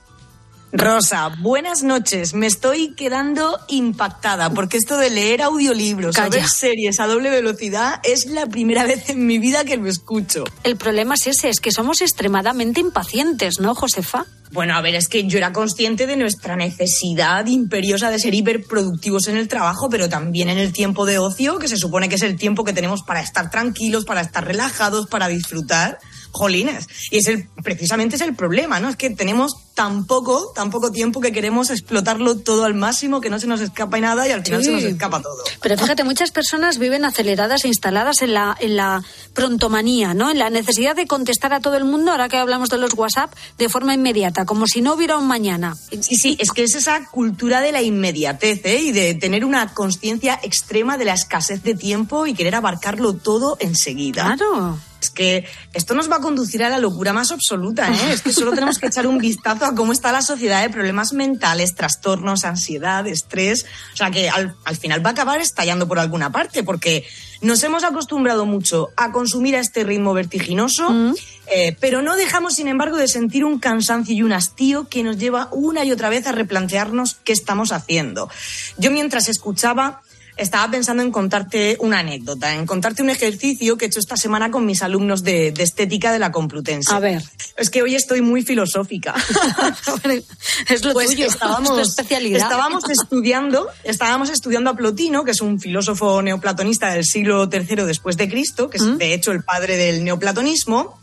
Rosa, 0.76 1.28
buenas 1.38 1.84
noches. 1.84 2.34
Me 2.34 2.48
estoy 2.48 2.94
quedando 2.96 3.60
impactada 3.68 4.50
porque 4.50 4.76
esto 4.76 4.96
de 4.96 5.08
leer 5.08 5.40
audiolibros 5.40 6.16
o 6.16 6.18
Calla. 6.18 6.30
ver 6.30 6.48
series 6.48 6.98
a 6.98 7.06
doble 7.06 7.30
velocidad 7.30 8.00
es 8.02 8.26
la 8.26 8.46
primera 8.46 8.84
vez 8.84 9.08
en 9.08 9.24
mi 9.24 9.38
vida 9.38 9.64
que 9.64 9.76
lo 9.76 9.88
escucho. 9.88 10.42
El 10.64 10.76
problema 10.76 11.14
es 11.14 11.28
ese, 11.28 11.48
es 11.48 11.60
que 11.60 11.70
somos 11.70 12.00
extremadamente 12.00 12.80
impacientes, 12.80 13.60
¿no, 13.60 13.76
Josefa? 13.76 14.26
Bueno, 14.50 14.74
a 14.74 14.80
ver, 14.80 14.96
es 14.96 15.06
que 15.06 15.24
yo 15.28 15.38
era 15.38 15.52
consciente 15.52 16.08
de 16.08 16.16
nuestra 16.16 16.56
necesidad 16.56 17.46
imperiosa 17.46 18.10
de 18.10 18.18
ser 18.18 18.34
hiperproductivos 18.34 19.28
en 19.28 19.36
el 19.36 19.46
trabajo, 19.46 19.88
pero 19.88 20.08
también 20.08 20.48
en 20.48 20.58
el 20.58 20.72
tiempo 20.72 21.06
de 21.06 21.18
ocio, 21.18 21.60
que 21.60 21.68
se 21.68 21.76
supone 21.76 22.08
que 22.08 22.16
es 22.16 22.22
el 22.22 22.36
tiempo 22.36 22.64
que 22.64 22.72
tenemos 22.72 23.02
para 23.04 23.20
estar 23.20 23.48
tranquilos, 23.48 24.04
para 24.04 24.22
estar 24.22 24.44
relajados, 24.44 25.06
para 25.06 25.28
disfrutar. 25.28 25.98
Jolines. 26.34 26.88
Y 27.10 27.18
es 27.18 27.28
el, 27.28 27.48
precisamente 27.62 28.16
es 28.16 28.22
el 28.22 28.34
problema, 28.34 28.80
¿no? 28.80 28.88
Es 28.88 28.96
que 28.96 29.10
tenemos 29.10 29.56
tan 29.74 30.04
poco, 30.04 30.52
tan 30.54 30.70
poco 30.70 30.90
tiempo 30.92 31.20
que 31.20 31.32
queremos 31.32 31.70
explotarlo 31.70 32.36
todo 32.38 32.64
al 32.64 32.74
máximo, 32.74 33.20
que 33.20 33.30
no 33.30 33.38
se 33.40 33.46
nos 33.46 33.60
escapa 33.60 33.98
nada 33.98 34.26
y 34.28 34.32
al 34.32 34.44
final 34.44 34.60
Sí. 34.62 34.66
se 34.66 34.72
nos 34.72 34.82
escapa 34.84 35.20
todo. 35.22 35.42
Pero 35.62 35.76
fíjate, 35.78 36.04
muchas 36.04 36.30
personas 36.30 36.78
viven 36.78 37.04
aceleradas 37.04 37.64
e 37.64 37.68
instaladas 37.68 38.22
en 38.22 38.34
la, 38.34 38.56
en 38.60 38.76
la 38.76 39.02
prontomanía, 39.32 40.14
¿no? 40.14 40.30
En 40.30 40.38
la 40.38 40.50
necesidad 40.50 40.96
de 40.96 41.06
contestar 41.06 41.52
a 41.54 41.60
todo 41.60 41.76
el 41.76 41.84
mundo, 41.84 42.10
ahora 42.12 42.28
que 42.28 42.36
hablamos 42.36 42.68
de 42.68 42.78
los 42.78 42.94
WhatsApp, 42.94 43.32
de 43.58 43.68
forma 43.68 43.94
inmediata, 43.94 44.44
como 44.44 44.66
si 44.66 44.80
no 44.80 44.94
hubiera 44.94 45.16
un 45.18 45.26
mañana. 45.26 45.76
Sí, 46.00 46.16
sí, 46.16 46.36
es 46.40 46.50
que 46.50 46.64
es 46.64 46.74
esa 46.74 47.06
cultura 47.10 47.60
de 47.60 47.72
la 47.72 47.82
inmediatez 47.82 48.60
¿eh? 48.64 48.80
y 48.80 48.92
de 48.92 49.14
tener 49.14 49.44
una 49.44 49.74
conciencia 49.74 50.38
extrema 50.42 50.96
de 50.96 51.04
la 51.04 51.14
escasez 51.14 51.62
de 51.62 51.74
tiempo 51.74 52.26
y 52.26 52.34
querer 52.34 52.54
abarcarlo 52.54 53.14
todo 53.14 53.56
enseguida. 53.60 54.24
Claro. 54.36 54.78
Es 55.04 55.10
que 55.10 55.44
esto 55.74 55.94
nos 55.94 56.10
va 56.10 56.16
a 56.16 56.20
conducir 56.20 56.64
a 56.64 56.70
la 56.70 56.78
locura 56.78 57.12
más 57.12 57.30
absoluta, 57.30 57.90
¿eh? 57.90 58.12
Es 58.12 58.22
que 58.22 58.32
solo 58.32 58.52
tenemos 58.52 58.78
que 58.78 58.86
echar 58.86 59.06
un 59.06 59.18
vistazo 59.18 59.66
a 59.66 59.74
cómo 59.74 59.92
está 59.92 60.12
la 60.12 60.22
sociedad 60.22 60.62
de 60.62 60.70
problemas 60.70 61.12
mentales, 61.12 61.74
trastornos, 61.74 62.44
ansiedad, 62.44 63.06
estrés. 63.06 63.66
O 63.92 63.96
sea 63.96 64.10
que 64.10 64.30
al, 64.30 64.56
al 64.64 64.76
final 64.76 65.04
va 65.04 65.10
a 65.10 65.12
acabar 65.12 65.40
estallando 65.40 65.86
por 65.86 65.98
alguna 65.98 66.32
parte, 66.32 66.62
porque 66.62 67.04
nos 67.42 67.62
hemos 67.62 67.84
acostumbrado 67.84 68.46
mucho 68.46 68.88
a 68.96 69.12
consumir 69.12 69.56
a 69.56 69.60
este 69.60 69.84
ritmo 69.84 70.14
vertiginoso, 70.14 71.14
eh, 71.46 71.76
pero 71.78 72.00
no 72.00 72.16
dejamos, 72.16 72.54
sin 72.54 72.68
embargo, 72.68 72.96
de 72.96 73.06
sentir 73.06 73.44
un 73.44 73.58
cansancio 73.58 74.14
y 74.14 74.22
un 74.22 74.32
hastío 74.32 74.88
que 74.88 75.02
nos 75.02 75.18
lleva 75.18 75.48
una 75.52 75.84
y 75.84 75.92
otra 75.92 76.08
vez 76.08 76.26
a 76.26 76.32
replantearnos 76.32 77.18
qué 77.22 77.34
estamos 77.34 77.70
haciendo. 77.70 78.30
Yo 78.78 78.90
mientras 78.90 79.28
escuchaba 79.28 80.00
estaba 80.36 80.70
pensando 80.70 81.02
en 81.02 81.10
contarte 81.10 81.76
una 81.80 82.00
anécdota, 82.00 82.54
en 82.54 82.66
contarte 82.66 83.02
un 83.02 83.10
ejercicio 83.10 83.76
que 83.76 83.84
he 83.84 83.88
hecho 83.88 84.00
esta 84.00 84.16
semana 84.16 84.50
con 84.50 84.66
mis 84.66 84.82
alumnos 84.82 85.22
de, 85.22 85.52
de 85.52 85.62
estética 85.62 86.12
de 86.12 86.18
la 86.18 86.32
Complutense. 86.32 86.92
A 86.92 86.98
ver. 86.98 87.22
Es 87.56 87.70
que 87.70 87.82
hoy 87.82 87.94
estoy 87.94 88.20
muy 88.20 88.42
filosófica. 88.42 89.14
es 90.68 90.84
lo 90.84 90.92
Pues 90.92 91.10
tuyo, 91.10 91.26
estábamos, 91.26 91.70
es 91.70 91.74
tu 91.74 91.80
especialidad. 91.80 92.42
Estábamos 92.42 92.88
estudiando, 92.88 93.68
estábamos 93.84 94.30
estudiando 94.30 94.70
a 94.70 94.76
Plotino, 94.76 95.24
que 95.24 95.30
es 95.30 95.40
un 95.40 95.60
filósofo 95.60 96.22
neoplatonista 96.22 96.92
del 96.92 97.04
siglo 97.04 97.48
III 97.50 97.84
después 97.84 98.16
de 98.16 98.28
Cristo, 98.28 98.68
que 98.70 98.78
es 98.78 98.98
de 98.98 99.14
hecho 99.14 99.30
el 99.30 99.44
padre 99.44 99.76
del 99.76 100.04
neoplatonismo. 100.04 100.98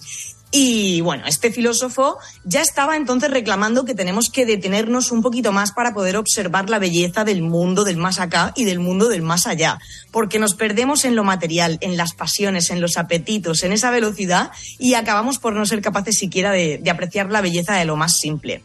Y 0.53 0.99
bueno, 0.99 1.23
este 1.27 1.49
filósofo 1.49 2.17
ya 2.43 2.61
estaba 2.61 2.97
entonces 2.97 3.31
reclamando 3.31 3.85
que 3.85 3.95
tenemos 3.95 4.29
que 4.29 4.45
detenernos 4.45 5.13
un 5.13 5.21
poquito 5.21 5.53
más 5.53 5.71
para 5.71 5.93
poder 5.93 6.17
observar 6.17 6.69
la 6.69 6.77
belleza 6.77 7.23
del 7.23 7.41
mundo 7.41 7.85
del 7.85 7.95
más 7.95 8.19
acá 8.19 8.51
y 8.53 8.65
del 8.65 8.79
mundo 8.79 9.07
del 9.07 9.21
más 9.21 9.47
allá, 9.47 9.79
porque 10.11 10.39
nos 10.39 10.53
perdemos 10.55 11.05
en 11.05 11.15
lo 11.15 11.23
material, 11.23 11.77
en 11.79 11.95
las 11.95 12.13
pasiones, 12.13 12.69
en 12.69 12.81
los 12.81 12.97
apetitos, 12.97 13.63
en 13.63 13.71
esa 13.71 13.91
velocidad 13.91 14.51
y 14.77 14.95
acabamos 14.95 15.39
por 15.39 15.53
no 15.53 15.65
ser 15.65 15.81
capaces 15.81 16.17
siquiera 16.17 16.51
de, 16.51 16.81
apreciar 16.91 17.31
la 17.31 17.39
belleza 17.39 17.77
de 17.77 17.85
lo 17.85 17.95
más 17.95 18.17
simple. 18.17 18.61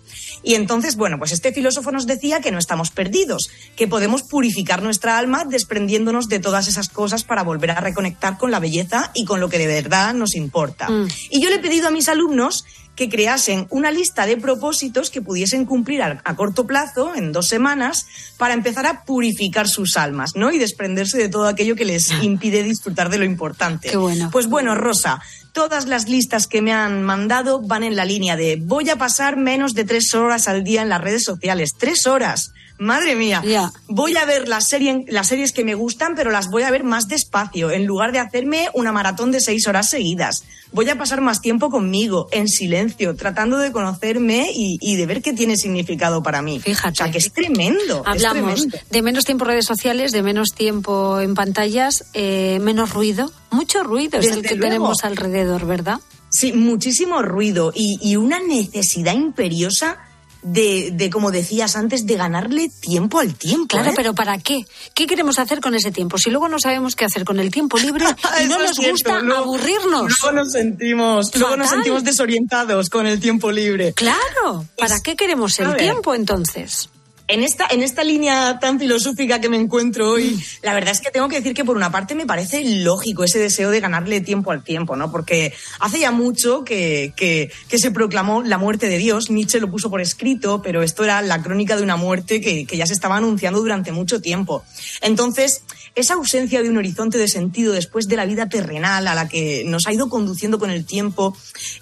Y 0.47 0.55
entonces, 0.55 0.95
bueno, 0.95 1.19
pues 1.19 1.33
este 1.33 1.53
filósofo 1.53 1.91
nos 1.91 2.07
decía 2.07 2.41
que 2.41 2.53
no 2.53 2.59
estamos 2.59 2.93
perdidos, 2.93 3.51
que 3.75 3.89
podemos 3.89 4.23
purificar 4.23 4.81
nuestra 4.81 5.19
alma 5.19 5.45
desprendiéndonos 5.45 6.29
de 6.29 6.39
todas 6.39 6.69
esas 6.69 6.89
cosas 6.89 7.25
para 7.25 7.43
volver 7.43 7.73
a 7.73 7.81
reconectar 7.81 8.39
con 8.39 8.53
la 8.53 8.61
belleza 8.61 9.11
y 9.13 9.25
con 9.25 9.41
lo 9.41 9.49
que 9.49 9.59
de 9.59 9.67
verdad 9.67 10.15
nos 10.15 10.37
importa. 10.37 10.89
Mm. 10.89 11.09
Y 11.31 11.43
yo 11.43 11.51
le 11.51 11.57
he 11.57 11.59
pedido 11.59 11.89
a 11.89 11.91
mis 11.91 12.09
alumnos 12.09 12.65
que 12.95 13.09
creasen 13.09 13.67
una 13.71 13.91
lista 13.91 14.25
de 14.25 14.37
propósitos 14.37 15.11
que 15.11 15.21
pudiesen 15.21 15.67
cumplir 15.67 16.01
a, 16.01 16.23
a, 16.25 16.37
corto 16.37 16.65
plazo, 16.65 17.17
en 17.17 17.33
dos 17.33 17.49
semanas, 17.49 18.07
para 18.39 18.55
empezar 18.55 18.87
a 18.87 19.05
purificar 19.05 19.69
sus 19.69 19.97
almas, 19.97 20.37
¿no? 20.37 20.53
Y 20.53 20.59
desprenderse 20.59 21.19
de 21.19 21.29
todo 21.29 21.49
aquello 21.49 21.75
que 21.75 21.85
les 21.85 22.09
impide 22.23 22.63
disfrutar 22.63 23.11
de 23.11 23.19
lo 23.19 23.25
importante. 23.25 23.91
Qué 23.91 23.97
bueno. 23.97 24.31
Pues 24.31 24.47
bueno, 24.47 24.77
Rosa, 24.77 25.21
todas 25.57 25.87
las 25.87 26.07
listas 26.07 26.47
que 26.47 26.61
me 26.61 26.75
han 26.75 27.03
mandado 27.03 27.63
van 27.63 27.83
en 27.83 27.97
la 27.97 28.05
línea 28.05 28.37
de 28.37 28.57
voy 28.61 28.91
a 28.91 28.97
pasar 28.97 29.39
menos 29.39 29.73
de 29.73 29.85
tres 29.85 30.13
horas 30.13 30.49
al 30.49 30.63
día 30.65 30.83
en 30.83 30.91
las 30.91 31.01
redes 31.01 31.25
sociales. 31.25 31.73
Tres 31.79 32.07
horas. 32.07 32.53
Madre 32.79 33.17
mía. 33.17 33.43
Voy 33.89 34.17
a 34.17 34.25
ver 34.25 34.49
las, 34.49 34.69
serie, 34.69 35.05
las 35.09 35.29
series 35.29 35.53
que 35.53 35.65
me 35.65 35.75
gustan, 35.75 36.15
pero 36.15 36.31
las 36.31 36.51
voy 36.51 36.63
a 36.63 36.71
ver 36.71 36.85
más 36.85 37.09
despacio, 37.09 37.71
en 37.71 37.87
lugar 37.87 38.13
de 38.13 38.19
hacerme 38.19 38.69
una 38.75 38.93
maratón 38.93 39.33
de 39.33 39.41
seis 39.41 39.67
horas 39.67 39.89
seguidas. 39.89 40.45
Voy 40.73 40.89
a 40.91 40.99
pasar 40.99 41.21
más 41.21 41.41
tiempo 41.41 41.71
conmigo, 41.71 42.29
en 42.33 42.49
silencio, 42.49 43.15
tratando 43.17 43.57
de 43.59 43.73
conocerme 43.73 44.51
y, 44.55 44.79
y 44.81 44.97
de 44.97 45.07
ver 45.07 45.23
qué 45.23 45.33
tiene 45.33 45.57
significado 45.57 46.23
para 46.23 46.43
mí. 46.43 46.61
Fíjate. 46.61 46.93
O 46.93 46.95
sea, 46.97 47.11
que 47.11 47.19
es 47.19 47.33
tremendo. 47.33 48.03
es 48.03 48.09
Hablamos 48.09 48.55
tremendo. 48.61 48.79
de 48.91 49.03
menos 49.03 49.25
tiempo 49.25 49.45
en 49.45 49.51
redes 49.51 49.65
sociales, 49.65 50.13
de 50.13 50.23
menos 50.23 50.49
tiempo 50.55 51.21
en 51.21 51.35
pantallas, 51.35 52.05
eh, 52.15 52.59
menos 52.61 52.93
ruido. 52.93 53.31
Mucho 53.51 53.85
ruido 53.85 54.19
es 54.19 54.27
el 54.27 54.43
que 54.43 54.57
luego. 54.57 54.63
tenemos 54.63 55.05
alrededor, 55.05 55.67
¿verdad? 55.67 56.01
Sí, 56.31 56.53
muchísimo 56.53 57.23
ruido 57.23 57.73
y, 57.75 57.99
y 58.03 58.17
una 58.17 58.41
necesidad 58.41 59.15
imperiosa 59.15 59.99
de, 60.47 60.91
de, 60.93 61.11
como 61.11 61.31
decías 61.31 61.77
antes, 61.77 62.07
de 62.07 62.17
ganarle 62.17 62.71
tiempo 62.81 63.19
al 63.21 63.35
tiempo. 63.35 63.67
Claro, 63.69 63.91
¿eh? 63.91 63.95
pero 63.97 64.15
¿para 64.15 64.39
qué? 64.39 64.65
¿Qué 64.95 65.07
queremos 65.07 65.39
hacer 65.39 65.61
con 65.61 65.75
ese 65.75 65.91
tiempo? 65.91 66.19
Si 66.19 66.31
luego 66.31 66.49
no 66.49 66.59
sabemos 66.59 66.95
qué 66.95 67.05
hacer 67.05 67.25
con 67.25 67.41
el 67.41 67.51
tiempo 67.51 67.79
libre 67.79 68.05
y 68.45 68.47
no 68.47 68.59
nos 68.59 68.71
cierto, 68.77 68.93
gusta 68.93 69.19
luego- 69.21 69.43
aburrirnos. 69.43 70.13
Luego 70.23 70.37
nos 70.37 70.53
sentimos, 70.53 71.35
luego 71.37 71.57
nos 71.57 71.71
sentimos 71.71 72.05
desorientados 72.05 72.89
con 72.89 73.07
el 73.07 73.21
tiempo 73.21 73.51
libre. 73.51 73.93
Claro, 73.93 74.65
¿para 74.77 74.95
Pues, 74.95 75.03
qué 75.03 75.17
queremos 75.17 75.59
el 75.59 75.77
tiempo 75.77 76.15
entonces? 76.15 76.89
En 77.29 77.43
esta, 77.43 77.67
en 77.71 77.83
esta 77.83 78.05
línea 78.05 78.59
tan 78.61 78.79
filosófica 78.79 79.41
que 79.41 79.49
me 79.49 79.57
encuentro 79.57 80.11
hoy, 80.13 80.31
Mm. 80.31 80.41
la 80.63 80.75
verdad 80.75 80.93
es 80.93 81.01
que 81.01 81.11
tengo 81.11 81.29
que 81.29 81.37
decir 81.37 81.55
que 81.55 81.65
por 81.65 81.77
una 81.77 81.91
parte 81.91 82.15
me 82.15 82.25
parece 82.25 82.63
lógico 82.65 83.25
ese 83.25 83.39
deseo 83.41 83.71
de 83.71 83.81
ganarle 83.81 84.21
tiempo 84.21 84.53
al 84.53 84.63
tiempo, 84.63 84.95
¿no? 84.95 85.11
Porque 85.11 85.53
hace 85.81 85.99
ya 85.99 86.13
mucho 86.13 86.63
que, 86.65 87.13
que, 87.17 87.51
que 87.69 87.79
se 87.79 87.91
proclamó 87.91 88.43
la 88.43 88.59
muerte 88.59 88.89
de 88.89 88.99
Dios, 88.99 89.31
Nietzsche 89.31 89.59
lo 89.61 89.71
puso 89.71 89.91
por 89.91 90.01
escrito, 90.01 90.63
pero 90.63 90.83
esto 90.83 91.03
era 91.03 91.21
la 91.23 91.43
crónica 91.43 91.77
de 91.77 91.83
una 91.83 91.97
muerte 91.97 92.41
que, 92.41 92.65
que 92.65 92.77
ya 92.77 92.87
se 92.87 92.93
estaba 92.95 93.17
anunciando 93.17 93.59
durante 93.61 93.91
mucho 93.91 94.21
tiempo. 94.21 94.65
Entonces, 95.01 95.63
esa 95.97 96.15
ausencia 96.15 96.63
de 96.63 96.71
un 96.71 96.77
horizonte 96.79 97.19
de 97.19 97.27
sentido 97.27 97.73
después 97.73 98.07
de 98.07 98.17
la 98.17 98.27
vida 98.27 98.49
terrenal 98.49 99.09
a 99.09 99.15
la 99.15 99.29
que 99.29 99.65
nos 99.67 99.87
ha 99.87 99.93
ido 99.93 100.09
conduciendo 100.09 100.59
con 100.59 100.71
el 100.71 100.85
tiempo 100.85 101.37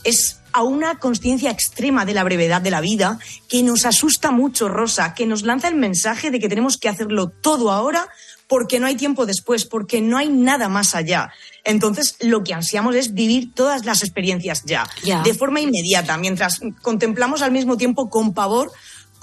es 0.05 0.39
a 0.55 0.63
una 0.63 0.99
conciencia 1.01 1.51
extrema 1.51 2.05
de 2.05 2.15
la 2.15 2.23
brevedad 2.23 2.63
de 2.63 2.71
la 2.71 2.81
vida 2.81 3.19
que 3.49 3.63
nos 3.65 3.85
asusta 3.85 4.31
mucho, 4.31 4.69
Rosa, 4.69 5.13
que 5.13 5.27
nos 5.27 5.43
lanza 5.43 5.67
el 5.67 5.75
mensaje 5.75 6.31
de 6.31 6.39
que 6.39 6.49
tenemos 6.49 6.79
que 6.79 6.89
hacerlo 6.89 7.29
todo 7.29 7.73
ahora 7.73 8.09
porque 8.47 8.79
no 8.79 8.87
hay 8.87 8.95
tiempo 8.95 9.27
después, 9.27 9.65
porque 9.65 10.01
no 10.01 10.17
hay 10.17 10.29
nada 10.29 10.69
más 10.69 10.95
allá. 10.95 11.33
Entonces, 11.65 12.17
lo 12.21 12.45
que 12.45 12.55
ansiamos 12.55 12.95
es 12.95 13.15
vivir 13.15 13.53
todas 13.53 13.85
las 13.85 14.03
experiencias 14.03 14.63
ya, 14.65 14.87
Ya. 15.03 15.23
de 15.23 15.35
forma 15.35 15.61
inmediata, 15.61 16.17
mientras 16.19 16.61
contemplamos 16.83 17.43
al 17.43 17.51
mismo 17.51 17.77
tiempo 17.77 18.09
con 18.09 18.33
pavor 18.33 18.71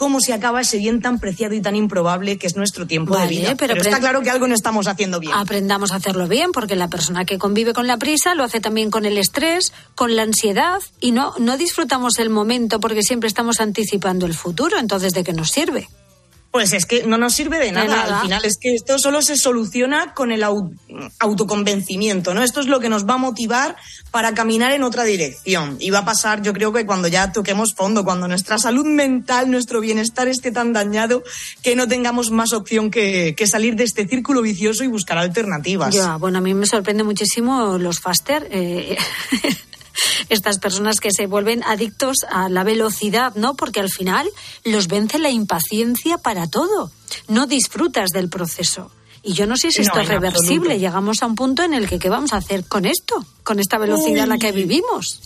cómo 0.02 0.20
se 0.20 0.34
acaba 0.34 0.62
ese 0.62 0.80
bien 0.80 1.00
tan 1.00 1.20
preciado 1.20 1.54
y 1.54 1.62
tan 1.62 1.76
improbable 1.76 2.40
que 2.40 2.48
es 2.48 2.56
nuestro 2.56 2.88
tiempo 2.88 3.14
Vale, 3.14 3.36
de 3.36 3.42
vida. 3.42 3.56
pero 3.56 3.76
Pero, 3.76 3.88
está 3.88 4.00
claro 4.00 4.24
que 4.24 4.32
algo 4.32 4.48
no 4.48 4.56
estamos 4.56 4.88
haciendo 4.88 5.20
bien. 5.20 5.32
Aprendamos 5.32 5.92
a 5.92 5.98
hacerlo 5.98 6.28
bien, 6.28 6.52
porque 6.52 6.76
la 6.76 6.88
persona 6.88 7.24
que 7.24 7.38
convive 7.38 7.74
con 7.74 7.86
la 7.86 7.98
prisa 7.98 8.34
lo 8.34 8.44
hace 8.44 8.60
también 8.60 8.90
con 8.90 9.06
el 9.06 9.20
estrés, 9.20 9.72
con 9.94 10.16
la 10.16 10.24
ansiedad, 10.24 10.80
y 11.00 11.12
no, 11.12 11.36
no 11.38 11.56
disfrutamos 11.56 12.18
el 12.18 12.32
momento 12.32 12.80
porque 12.80 13.04
siempre 13.04 13.28
estamos 13.28 13.60
anticipando 13.60 14.26
el 14.26 14.34
futuro. 14.34 14.80
Entonces, 14.80 15.14
¿de 15.14 15.24
qué 15.24 15.34
nos 15.34 15.52
sirve? 15.52 15.88
Pues 16.52 16.74
es 16.74 16.86
que 16.86 17.04
no 17.04 17.18
nos 17.18 17.34
sirve 17.34 17.60
de 17.60 17.72
nada. 17.72 17.88
nada. 17.88 18.16
Al 18.18 18.24
final 18.24 18.44
es 18.44 18.58
que 18.58 18.76
esto 18.76 19.00
solo 19.00 19.22
se 19.22 19.38
soluciona 19.38 20.14
con 20.14 20.32
el 20.34 20.44
au- 20.44 20.70
autoconvencimiento, 21.20 22.34
¿no? 22.34 22.44
Esto 22.44 22.60
es 22.60 22.68
lo 22.68 22.80
que 22.80 22.90
nos 22.90 23.08
va 23.08 23.14
a 23.14 23.18
motivar 23.18 23.76
para 24.12 24.34
caminar 24.34 24.72
en 24.74 24.84
otra 24.84 25.04
dirección. 25.06 25.78
Y 25.80 25.90
va 25.92 26.00
a 26.00 26.06
pasar, 26.06 26.42
yo 26.42 26.52
creo 26.54 26.74
que 26.74 26.86
cuando 26.86 27.08
ya 27.08 27.32
toquemos 27.32 27.74
fondo, 27.74 28.04
cuando 28.04 28.28
nuestra 28.28 28.58
salud 28.58 28.86
mental, 28.86 29.50
nuestro 29.50 29.80
bienestar 29.80 30.28
esté 30.28 30.52
tan 30.52 30.74
dañado, 30.74 31.24
que 31.64 31.76
no 31.78 31.88
tengamos 31.88 32.32
más 32.32 32.52
opción 32.54 32.92
que, 32.92 33.34
que 33.36 33.48
salir 33.48 33.76
de 33.76 33.86
este 33.86 34.06
círculo 34.08 34.42
vicioso 34.42 34.84
y 34.84 34.88
buscar 34.88 35.18
alternativas. 35.18 35.94
Ya, 35.96 36.18
bueno, 36.18 36.40
a 36.40 36.42
mí 36.42 36.54
me 36.54 36.66
sorprende 36.66 37.04
muchísimo 37.04 37.78
los 37.78 38.00
faster. 38.02 38.48
eh, 38.52 38.98
estas 40.30 40.60
personas 40.60 41.00
que 41.00 41.12
se 41.12 41.28
vuelven 41.28 41.64
adictos 41.64 42.18
a 42.30 42.50
la 42.50 42.64
velocidad, 42.64 43.34
¿no? 43.36 43.56
Porque 43.56 43.80
al 43.80 43.90
final 43.90 44.30
los 44.64 44.88
vence 44.88 45.20
la 45.20 45.30
impaciencia 45.30 46.18
para 46.18 46.48
todo. 46.48 46.92
No 47.28 47.46
disfrutas 47.48 48.10
del 48.12 48.30
proceso. 48.30 48.92
Y 49.24 49.34
yo 49.34 49.46
no 49.46 49.56
sé 49.56 49.72
si 49.72 49.80
No, 49.82 49.84
esto 49.88 50.00
es 50.00 50.08
reversible. 50.08 50.56
absoluto. 50.74 50.80
Llegamos 50.80 51.22
a 51.22 51.26
un 51.28 51.36
punto 51.36 51.64
en 51.64 51.74
el 51.74 51.88
que 51.88 52.00
¿qué 52.00 52.10
vamos 52.10 52.34
a 52.34 52.38
hacer 52.38 52.66
con 52.66 52.86
esto? 52.86 53.24
Con 53.44 53.60
esta 53.60 53.78
velocidad 53.78 54.24
a 54.24 54.28
la 54.28 54.38
que 54.40 54.48
Uy. 54.52 54.64
vivimos. 54.64 55.20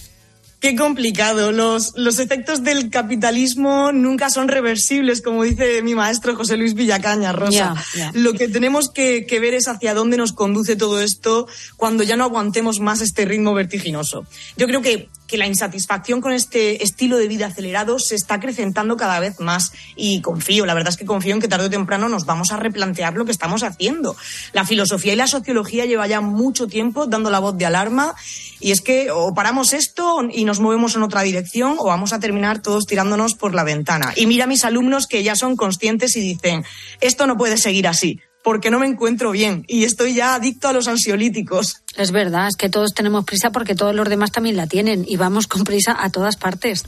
Qué 0.60 0.76
complicado. 0.76 1.52
Los, 1.52 1.94
los 1.96 2.20
efectos 2.20 2.64
del 2.64 2.90
capitalismo 2.90 3.92
nunca 3.92 4.30
son 4.30 4.48
reversibles, 4.48 5.22
como 5.22 5.44
dice 5.44 5.82
mi 5.84 5.96
maestro 5.96 6.36
José 6.36 6.58
Luis 6.58 6.74
Villacaña, 6.74 7.32
Rosa. 7.32 7.76
Lo 8.14 8.34
que 8.34 8.48
tenemos 8.48 8.90
que, 8.90 9.26
que 9.26 9.40
ver 9.40 9.54
es 9.54 9.68
hacia 9.68 9.94
dónde 9.94 10.18
nos 10.18 10.34
conduce 10.34 10.76
todo 10.76 11.02
esto 11.02 11.48
cuando 11.78 12.04
ya 12.04 12.16
no 12.16 12.24
aguantemos 12.24 12.80
más 12.80 13.02
este 13.02 13.26
ritmo 13.26 13.54
vertiginoso. 13.54 14.26
Yo 14.58 14.68
creo 14.68 14.82
que, 14.82 15.10
que 15.28 15.38
la 15.38 15.48
insatisfacción 15.48 16.22
con 16.22 16.32
este 16.32 16.84
estilo 16.84 17.18
de 17.18 17.28
vida 17.28 17.48
acelerado 17.48 18.00
se 18.00 18.16
está 18.16 18.36
acrecentando 18.36 18.98
cada 18.98 19.20
vez 19.20 19.40
más 19.40 19.72
y 19.96 20.22
confío, 20.22 20.66
la 20.66 20.74
verdad 20.74 20.90
es 20.90 20.98
que 20.98 21.06
confío 21.06 21.34
en 21.34 21.42
que 21.42 21.48
tarde 21.48 21.66
o 21.66 21.70
temprano 21.70 22.10
nos 22.10 22.26
vamos 22.26 22.52
a 22.52 22.58
replantear 22.58 23.14
lo 23.16 23.26
que 23.26 23.32
estamos 23.32 23.64
haciendo. 23.64 24.16
La 24.54 24.66
filosofía 24.66 25.14
y 25.14 25.16
la 25.16 25.28
sociología 25.28 25.86
lleva 25.86 26.08
ya 26.08 26.22
mucho 26.22 26.68
tiempo 26.68 27.08
dando 27.08 27.30
la 27.30 27.40
voz 27.40 27.58
de 27.58 27.66
alarma 27.66 28.16
y 28.60 28.72
es 28.72 28.82
que 28.82 29.12
o 29.12 29.34
paramos 29.34 29.74
esto 29.74 30.22
y 30.32 30.46
nos 30.46 30.60
movemos 30.60 30.96
en 30.96 31.04
otra 31.04 31.22
dirección 31.22 31.76
o 31.78 31.86
vamos 31.86 32.14
a 32.14 32.20
terminar 32.20 32.62
todos 32.62 32.86
tirándonos 32.86 33.36
por 33.36 33.54
la 33.54 33.64
ventana. 33.64 34.14
Y 34.16 34.28
mira 34.28 34.46
a 34.46 34.48
mis 34.48 34.64
alumnos 34.64 35.08
que 35.08 35.24
ya 35.24 35.36
son 35.36 35.56
conscientes 35.56 36.16
y 36.16 36.22
dicen, 36.22 36.64
esto 37.02 37.28
no 37.28 37.38
puede 37.38 37.58
seguir 37.58 37.88
así 37.88 38.20
porque 38.46 38.70
no 38.72 38.80
me 38.80 38.86
encuentro 38.88 39.32
bien 39.32 39.66
y 39.68 39.84
estoy 39.84 40.14
ya 40.14 40.36
adicto 40.36 40.70
a 40.70 40.74
los 40.74 40.88
ansiolíticos. 40.88 41.82
Es 41.98 42.12
verdad, 42.12 42.48
es 42.48 42.56
que 42.56 42.70
todos 42.70 42.94
tenemos 42.94 43.26
prisa 43.26 43.50
porque 43.52 43.76
todos 43.76 43.94
los 43.96 44.08
demás 44.08 44.32
también 44.32 44.56
la 44.56 44.68
tienen 44.68 45.04
y 45.08 45.18
vamos 45.18 45.48
con 45.48 45.64
prisa 45.66 45.98
a 46.00 46.10
todas 46.12 46.38
partes. 46.38 46.84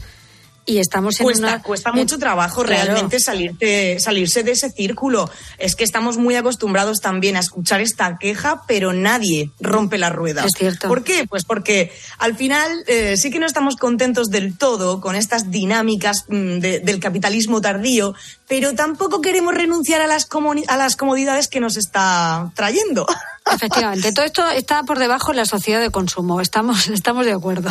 Y 0.69 0.79
estamos 0.79 1.17
en 1.21 1.23
Cuesta, 1.23 1.47
una... 1.47 1.61
cuesta 1.63 1.91
mucho 1.93 2.19
trabajo 2.19 2.61
Claro. 2.61 2.83
realmente 2.91 3.21
salirte, 3.21 4.01
salirse 4.01 4.43
de 4.43 4.51
ese 4.51 4.69
círculo. 4.69 5.31
Es 5.57 5.75
que 5.75 5.85
estamos 5.85 6.17
muy 6.17 6.35
acostumbrados 6.35 6.99
también 6.99 7.37
a 7.37 7.39
escuchar 7.39 7.79
esta 7.79 8.17
queja, 8.17 8.63
pero 8.67 8.91
nadie 8.91 9.49
rompe 9.61 9.97
la 9.97 10.09
rueda. 10.09 10.43
Es 10.43 10.51
cierto. 10.57 10.89
¿Por 10.89 11.05
qué? 11.05 11.25
Pues 11.25 11.45
porque 11.45 11.93
al 12.17 12.35
final 12.35 12.69
eh, 12.87 13.15
sí 13.15 13.31
que 13.31 13.39
no 13.39 13.45
estamos 13.45 13.77
contentos 13.77 14.27
del 14.27 14.57
todo 14.57 14.99
con 14.99 15.15
estas 15.15 15.51
dinámicas 15.51 16.25
mm, 16.27 16.59
de- 16.59 16.79
del 16.81 16.99
capitalismo 16.99 17.61
tardío, 17.61 18.13
pero 18.47 18.73
tampoco 18.75 19.21
queremos 19.21 19.53
renunciar 19.53 20.01
a 20.01 20.07
las, 20.07 20.27
a 20.67 20.77
las 20.77 20.95
comodidades 20.95 21.47
que 21.47 21.59
nos 21.59 21.75
está 21.77 22.51
trayendo. 22.55 23.05
Efectivamente, 23.49 24.11
todo 24.11 24.25
esto 24.25 24.45
está 24.49 24.83
por 24.83 24.99
debajo 24.99 25.31
de 25.31 25.37
la 25.37 25.45
sociedad 25.45 25.79
de 25.79 25.89
consumo. 25.89 26.41
Estamos, 26.41 26.87
estamos 26.93 27.25
de 27.25 27.31
acuerdo. 27.33 27.69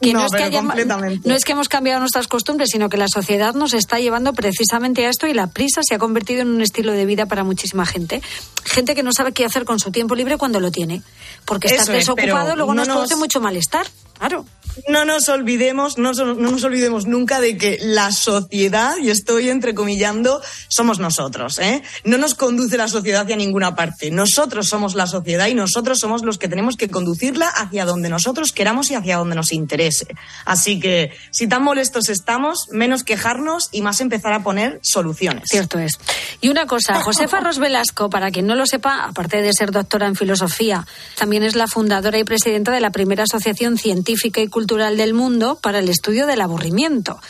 Que 0.00 0.12
No, 0.14 0.24
es 0.24 0.32
que 0.32 0.36
pero 0.38 0.44
haya- 0.46 0.58
completamente. 0.60 1.28
no 1.28 1.34
es 1.34 1.44
que 1.44 1.52
hemos 1.52 1.68
cambiado 1.68 2.00
nuestras 2.00 2.28
costumbres, 2.28 2.70
sino 2.72 2.88
que 2.88 2.96
la 2.96 3.08
sociedad 3.08 3.54
nos 3.54 3.74
está 3.74 4.00
llevando 4.00 4.32
precisamente 4.32 5.04
a 5.06 5.10
esto 5.10 5.26
y 5.26 5.34
la 5.34 5.48
prisa 5.48 5.82
se 5.86 5.94
ha 5.94 5.98
convertido 5.98 6.40
en 6.42 6.48
un 6.48 6.62
estilo 6.62 6.92
de 6.92 7.04
vida 7.04 7.26
para 7.26 7.44
muchísima 7.44 7.84
gente. 7.84 8.22
Gente 8.64 8.94
que 8.94 9.02
no 9.02 9.12
sabe 9.12 9.32
qué 9.32 9.44
hacer 9.44 9.64
con 9.66 9.78
su 9.80 9.90
tiempo 9.92 10.14
libre 10.14 10.38
cuando 10.38 10.60
lo 10.60 10.70
tiene. 10.70 11.02
Porque 11.44 11.66
estar 11.68 11.82
Eso 11.82 11.92
es, 11.92 11.98
desocupado 12.06 12.56
luego 12.56 12.72
no 12.74 12.84
nos 12.84 12.88
produce 12.88 13.14
nos- 13.14 13.18
mucho 13.20 13.40
malestar. 13.40 13.86
Claro. 14.22 14.44
No 14.88 15.04
nos 15.04 15.28
olvidemos, 15.28 15.98
no, 15.98 16.12
no 16.12 16.34
nos 16.34 16.64
olvidemos 16.64 17.04
nunca 17.06 17.40
de 17.40 17.58
que 17.58 17.78
la 17.82 18.10
sociedad, 18.10 18.96
y 18.96 19.10
estoy 19.10 19.50
entrecomillando, 19.50 20.40
somos 20.68 20.98
nosotros, 20.98 21.58
¿eh? 21.58 21.82
No 22.04 22.16
nos 22.16 22.34
conduce 22.34 22.78
la 22.78 22.88
sociedad 22.88 23.22
hacia 23.22 23.36
ninguna 23.36 23.74
parte. 23.74 24.10
Nosotros 24.10 24.68
somos 24.68 24.94
la 24.94 25.06
sociedad 25.06 25.48
y 25.48 25.54
nosotros 25.54 25.98
somos 25.98 26.22
los 26.22 26.38
que 26.38 26.48
tenemos 26.48 26.76
que 26.76 26.88
conducirla 26.88 27.48
hacia 27.48 27.84
donde 27.84 28.08
nosotros 28.08 28.52
queramos 28.52 28.90
y 28.90 28.94
hacia 28.94 29.18
donde 29.18 29.34
nos 29.34 29.52
interese. 29.52 30.06
Así 30.46 30.80
que, 30.80 31.10
si 31.32 31.48
tan 31.48 31.64
molestos 31.64 32.08
estamos, 32.08 32.68
menos 32.70 33.04
quejarnos 33.04 33.68
y 33.72 33.82
más 33.82 34.00
empezar 34.00 34.32
a 34.32 34.42
poner 34.42 34.78
soluciones. 34.82 35.48
Cierto 35.50 35.80
es. 35.80 35.98
Y 36.40 36.48
una 36.48 36.66
cosa, 36.66 37.02
Josefa 37.02 37.40
Ros 37.40 37.58
Velasco, 37.58 38.08
para 38.08 38.30
quien 38.30 38.46
no 38.46 38.54
lo 38.54 38.64
sepa, 38.66 39.04
aparte 39.04 39.42
de 39.42 39.52
ser 39.52 39.70
doctora 39.70 40.06
en 40.06 40.16
filosofía, 40.16 40.86
también 41.18 41.42
es 41.42 41.56
la 41.56 41.66
fundadora 41.66 42.18
y 42.18 42.24
presidenta 42.24 42.72
de 42.72 42.80
la 42.80 42.90
primera 42.90 43.24
asociación 43.24 43.76
científica 43.76 44.11
y 44.24 44.48
cultural 44.48 44.96
del 44.96 45.14
mundo 45.14 45.58
para 45.60 45.78
el 45.78 45.88
estudio 45.88 46.26
del 46.26 46.40
aburrimiento. 46.40 47.20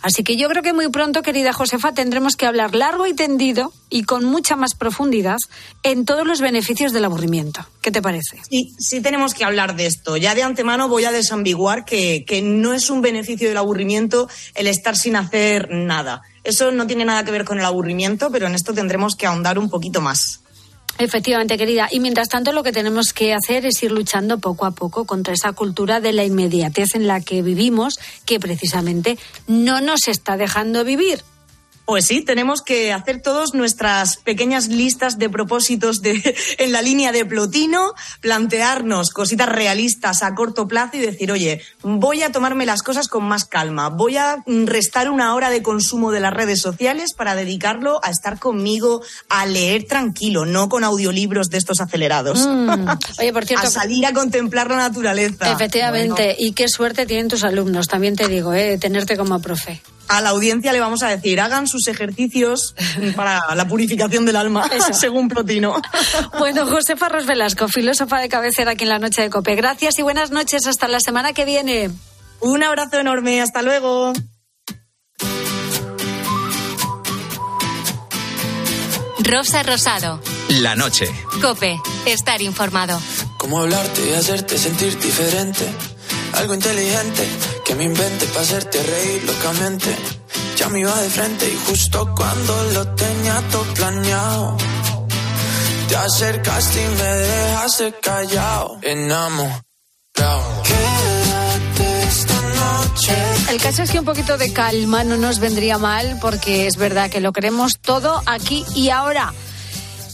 Así 0.00 0.22
que 0.22 0.36
yo 0.36 0.48
creo 0.48 0.62
que 0.62 0.72
muy 0.72 0.88
pronto, 0.88 1.22
querida 1.22 1.52
Josefa, 1.52 1.92
tendremos 1.92 2.36
que 2.36 2.46
hablar 2.46 2.74
largo 2.74 3.06
y 3.06 3.14
tendido 3.14 3.72
y 3.90 4.04
con 4.04 4.24
mucha 4.24 4.54
más 4.54 4.74
profundidad 4.74 5.38
en 5.82 6.04
todos 6.04 6.26
los 6.26 6.40
beneficios 6.40 6.92
del 6.92 7.04
aburrimiento. 7.04 7.66
¿Qué 7.82 7.90
te 7.90 8.00
parece? 8.00 8.38
Sí, 8.48 8.74
sí 8.78 9.00
tenemos 9.00 9.34
que 9.34 9.44
hablar 9.44 9.74
de 9.74 9.86
esto. 9.86 10.16
Ya 10.16 10.34
de 10.34 10.44
antemano 10.44 10.88
voy 10.88 11.04
a 11.04 11.12
desambiguar 11.12 11.84
que, 11.84 12.24
que 12.26 12.42
no 12.42 12.74
es 12.74 12.90
un 12.90 13.02
beneficio 13.02 13.48
del 13.48 13.56
aburrimiento 13.56 14.28
el 14.54 14.68
estar 14.68 14.96
sin 14.96 15.16
hacer 15.16 15.68
nada. 15.70 16.22
Eso 16.44 16.70
no 16.70 16.86
tiene 16.86 17.04
nada 17.04 17.24
que 17.24 17.32
ver 17.32 17.44
con 17.44 17.58
el 17.58 17.64
aburrimiento, 17.64 18.30
pero 18.30 18.46
en 18.46 18.54
esto 18.54 18.72
tendremos 18.72 19.16
que 19.16 19.26
ahondar 19.26 19.58
un 19.58 19.68
poquito 19.68 20.00
más. 20.00 20.42
Efectivamente, 20.98 21.56
querida. 21.56 21.88
Y 21.90 22.00
mientras 22.00 22.28
tanto, 22.28 22.52
lo 22.52 22.64
que 22.64 22.72
tenemos 22.72 23.12
que 23.12 23.32
hacer 23.32 23.64
es 23.64 23.80
ir 23.82 23.92
luchando 23.92 24.38
poco 24.38 24.66
a 24.66 24.72
poco 24.72 25.04
contra 25.04 25.32
esa 25.32 25.52
cultura 25.52 26.00
de 26.00 26.12
la 26.12 26.24
inmediatez 26.24 26.96
en 26.96 27.06
la 27.06 27.20
que 27.20 27.40
vivimos, 27.40 27.98
que 28.26 28.40
precisamente 28.40 29.16
no 29.46 29.80
nos 29.80 30.08
está 30.08 30.36
dejando 30.36 30.84
vivir. 30.84 31.22
Pues 31.88 32.04
sí, 32.04 32.20
tenemos 32.20 32.60
que 32.60 32.92
hacer 32.92 33.22
todos 33.22 33.54
nuestras 33.54 34.18
pequeñas 34.18 34.68
listas 34.68 35.16
de 35.16 35.30
propósitos 35.30 36.02
de, 36.02 36.36
en 36.58 36.70
la 36.70 36.82
línea 36.82 37.12
de 37.12 37.24
Plotino, 37.24 37.94
plantearnos 38.20 39.08
cositas 39.08 39.48
realistas 39.48 40.22
a 40.22 40.34
corto 40.34 40.68
plazo 40.68 40.98
y 40.98 41.00
decir, 41.00 41.32
oye, 41.32 41.62
voy 41.80 42.20
a 42.20 42.30
tomarme 42.30 42.66
las 42.66 42.82
cosas 42.82 43.08
con 43.08 43.24
más 43.24 43.46
calma, 43.46 43.88
voy 43.88 44.18
a 44.18 44.36
restar 44.66 45.08
una 45.08 45.34
hora 45.34 45.48
de 45.48 45.62
consumo 45.62 46.12
de 46.12 46.20
las 46.20 46.34
redes 46.34 46.60
sociales 46.60 47.14
para 47.14 47.34
dedicarlo 47.34 48.00
a 48.04 48.10
estar 48.10 48.38
conmigo, 48.38 49.00
a 49.30 49.46
leer 49.46 49.84
tranquilo, 49.84 50.44
no 50.44 50.68
con 50.68 50.84
audiolibros 50.84 51.48
de 51.48 51.56
estos 51.56 51.80
acelerados. 51.80 52.46
Mm. 52.46 52.86
Oye, 53.18 53.32
por 53.32 53.46
cierto, 53.46 53.66
a 53.66 53.70
salir 53.70 54.04
a 54.04 54.12
contemplar 54.12 54.68
la 54.68 54.76
naturaleza. 54.76 55.50
Efectivamente, 55.50 56.22
Bueno. 56.22 56.36
y 56.36 56.52
qué 56.52 56.68
suerte 56.68 57.06
tienen 57.06 57.28
tus 57.28 57.44
alumnos, 57.44 57.88
también 57.88 58.14
te 58.14 58.28
digo, 58.28 58.52
¿eh? 58.52 58.76
tenerte 58.76 59.16
como 59.16 59.40
profe. 59.40 59.80
A 60.08 60.20
la 60.20 60.30
audiencia 60.30 60.72
le 60.72 60.80
vamos 60.80 61.02
a 61.02 61.08
decir, 61.08 61.40
hagan 61.40 61.66
sus 61.66 61.86
ejercicios 61.88 62.74
para 63.14 63.54
la 63.54 63.68
purificación 63.68 64.24
del 64.24 64.36
alma, 64.36 64.68
según 64.92 65.28
Plotino. 65.28 65.80
Bueno, 66.38 66.66
Josefa 66.66 67.08
Ros 67.08 67.26
Velasco, 67.26 67.68
filósofa 67.68 68.18
de 68.20 68.28
cabecera 68.28 68.72
aquí 68.72 68.84
en 68.84 68.90
la 68.90 68.98
noche 68.98 69.22
de 69.22 69.30
Cope. 69.30 69.54
Gracias 69.54 69.98
y 69.98 70.02
buenas 70.02 70.30
noches. 70.30 70.66
Hasta 70.66 70.88
la 70.88 71.00
semana 71.00 71.32
que 71.32 71.44
viene. 71.44 71.90
Un 72.40 72.62
abrazo 72.62 72.98
enorme. 72.98 73.40
Hasta 73.40 73.62
luego. 73.62 74.12
Rosa 79.18 79.62
Rosado. 79.62 80.20
La 80.48 80.74
noche. 80.74 81.06
Cope. 81.42 81.78
Estar 82.06 82.40
informado. 82.40 83.00
Cómo 83.36 83.60
hablarte 83.60 84.10
y 84.10 84.14
hacerte 84.14 84.56
sentir 84.56 84.98
diferente. 84.98 85.66
Algo 86.38 86.54
inteligente 86.54 87.28
que 87.64 87.74
me 87.74 87.84
invente 87.84 88.26
para 88.26 88.42
hacerte 88.42 88.80
reír 88.80 89.24
locamente. 89.24 89.96
Ya 90.56 90.68
me 90.68 90.80
iba 90.80 90.94
de 91.02 91.10
frente 91.10 91.48
y 91.48 91.56
justo 91.66 92.14
cuando 92.14 92.64
lo 92.74 92.94
tenía 92.94 93.42
todo 93.50 93.64
planeado. 93.74 94.56
Te 95.88 95.96
acercaste 95.96 96.84
y 96.84 96.88
me 96.96 97.02
dejaste 97.02 97.94
callado. 98.00 98.78
Enamorado. 98.82 99.64
El 103.50 103.60
caso 103.60 103.82
es 103.82 103.90
que 103.90 103.98
un 103.98 104.04
poquito 104.04 104.38
de 104.38 104.52
calma 104.52 105.02
no 105.02 105.16
nos 105.16 105.40
vendría 105.40 105.78
mal 105.78 106.18
porque 106.20 106.66
es 106.66 106.76
verdad 106.76 107.10
que 107.10 107.20
lo 107.20 107.32
queremos 107.32 107.80
todo 107.80 108.22
aquí 108.26 108.64
y 108.76 108.90
ahora. 108.90 109.32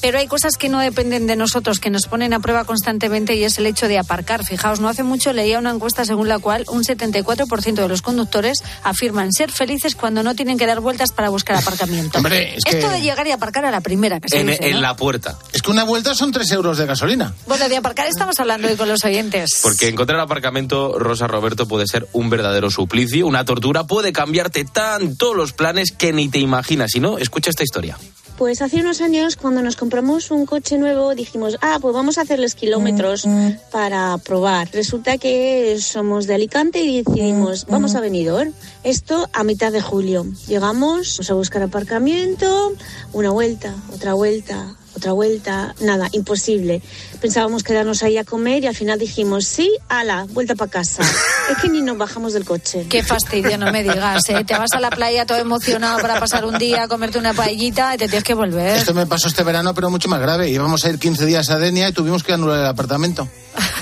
Pero 0.04 0.18
hay 0.18 0.26
cosas 0.26 0.58
que 0.58 0.68
no 0.68 0.80
dependen 0.80 1.26
de 1.26 1.34
nosotros, 1.34 1.80
que 1.80 1.88
nos 1.88 2.02
ponen 2.08 2.34
a 2.34 2.40
prueba 2.40 2.64
constantemente 2.64 3.36
y 3.36 3.44
es 3.44 3.56
el 3.56 3.64
hecho 3.64 3.88
de 3.88 3.96
aparcar. 3.98 4.44
Fijaos, 4.44 4.78
no 4.78 4.90
hace 4.90 5.02
mucho 5.02 5.32
leía 5.32 5.58
una 5.58 5.70
encuesta 5.70 6.04
según 6.04 6.28
la 6.28 6.38
cual 6.38 6.66
un 6.68 6.84
74% 6.84 7.72
de 7.76 7.88
los 7.88 8.02
conductores 8.02 8.58
afirman 8.82 9.32
ser 9.32 9.50
felices 9.50 9.94
cuando 9.94 10.22
no 10.22 10.34
tienen 10.34 10.58
que 10.58 10.66
dar 10.66 10.80
vueltas 10.80 11.10
para 11.12 11.30
buscar 11.30 11.56
aparcamiento. 11.56 12.18
Hombre, 12.18 12.54
es 12.54 12.64
que- 12.64 12.76
Esto 12.80 12.90
de 12.90 13.00
llegar 13.00 13.26
y 13.26 13.30
aparcar 13.30 13.64
a 13.64 13.70
la 13.70 13.80
primera 13.80 14.20
que 14.20 14.28
se 14.28 14.40
En, 14.40 14.48
dice, 14.48 14.66
en 14.68 14.74
¿no? 14.74 14.80
la 14.82 14.94
puerta. 14.94 15.38
Es 15.54 15.62
que 15.62 15.70
una 15.70 15.84
vuelta 15.84 16.14
son 16.14 16.32
3 16.32 16.50
euros 16.52 16.76
de 16.76 16.84
gasolina. 16.84 17.32
Bueno, 17.46 17.66
de 17.70 17.78
aparcar 17.78 18.06
estamos 18.06 18.38
hablando 18.40 18.68
hoy 18.68 18.76
con 18.76 18.88
los 18.88 19.02
oyentes. 19.06 19.52
Porque 19.62 19.88
encontrar 19.88 20.20
aparcamiento, 20.20 20.98
Rosa 20.98 21.28
Roberto, 21.28 21.66
puede 21.66 21.86
ser 21.86 22.06
un 22.12 22.28
verdadero 22.28 22.70
suplicio, 22.70 23.26
una 23.26 23.46
tortura, 23.46 23.84
puede 23.84 24.12
cambiarte 24.12 24.66
tanto 24.66 25.32
los 25.32 25.54
planes 25.54 25.92
que 25.92 26.12
ni 26.12 26.28
te 26.28 26.40
imaginas. 26.40 26.90
Si 26.90 27.00
no, 27.00 27.16
escucha 27.16 27.48
esta 27.48 27.62
historia. 27.62 27.96
Pues 28.36 28.62
hace 28.62 28.80
unos 28.80 29.00
años, 29.00 29.36
cuando 29.36 29.62
nos 29.62 29.76
compramos 29.76 29.93
un 30.30 30.46
coche 30.46 30.78
nuevo, 30.78 31.14
dijimos, 31.14 31.57
ah, 31.61 31.78
pues 31.80 31.94
vamos 31.94 32.18
a 32.18 32.22
hacerles 32.22 32.54
kilómetros 32.54 33.26
para 33.70 34.18
probar. 34.18 34.68
Resulta 34.72 35.18
que 35.18 35.76
somos 35.80 36.26
de 36.26 36.35
Alicante 36.35 36.80
y 36.83 37.02
decidimos, 37.02 37.66
vamos 37.66 37.94
a 37.94 38.00
Benidorm. 38.00 38.52
Esto 38.84 39.30
a 39.32 39.44
mitad 39.44 39.72
de 39.72 39.80
julio. 39.80 40.26
Llegamos 40.46 40.74
vamos 40.74 41.30
a 41.30 41.34
buscar 41.34 41.62
aparcamiento, 41.62 42.72
una 43.12 43.30
vuelta, 43.30 43.74
otra 43.92 44.12
vuelta, 44.12 44.74
otra 44.94 45.12
vuelta, 45.12 45.74
nada, 45.80 46.08
imposible. 46.12 46.82
Pensábamos 47.20 47.62
quedarnos 47.62 48.02
ahí 48.02 48.18
a 48.18 48.24
comer 48.24 48.64
y 48.64 48.66
al 48.66 48.76
final 48.76 48.98
dijimos, 48.98 49.46
sí, 49.46 49.70
ala, 49.88 50.26
vuelta 50.30 50.54
para 50.54 50.70
casa. 50.70 51.02
es 51.50 51.58
que 51.58 51.68
ni 51.68 51.80
nos 51.80 51.96
bajamos 51.96 52.32
del 52.32 52.44
coche. 52.44 52.86
Qué 52.88 53.02
fastidio, 53.02 53.58
no 53.58 53.72
me 53.72 53.82
digas. 53.82 54.28
¿eh? 54.28 54.44
Te 54.44 54.54
vas 54.54 54.72
a 54.72 54.80
la 54.80 54.90
playa 54.90 55.26
todo 55.26 55.38
emocionado 55.38 56.00
para 56.00 56.20
pasar 56.20 56.44
un 56.44 56.58
día, 56.58 56.86
comerte 56.86 57.18
una 57.18 57.32
paellita 57.32 57.94
y 57.94 57.98
te 57.98 58.06
tienes 58.06 58.24
que 58.24 58.34
volver. 58.34 58.76
Esto 58.76 58.94
me 58.94 59.06
pasó 59.06 59.28
este 59.28 59.42
verano, 59.42 59.74
pero 59.74 59.90
mucho 59.90 60.08
más 60.08 60.20
grave. 60.20 60.50
Íbamos 60.50 60.84
a 60.84 60.90
ir 60.90 60.98
15 60.98 61.26
días 61.26 61.50
a 61.50 61.58
Denia 61.58 61.88
y 61.88 61.92
tuvimos 61.92 62.22
que 62.22 62.32
anular 62.32 62.60
el 62.60 62.66
apartamento. 62.66 63.28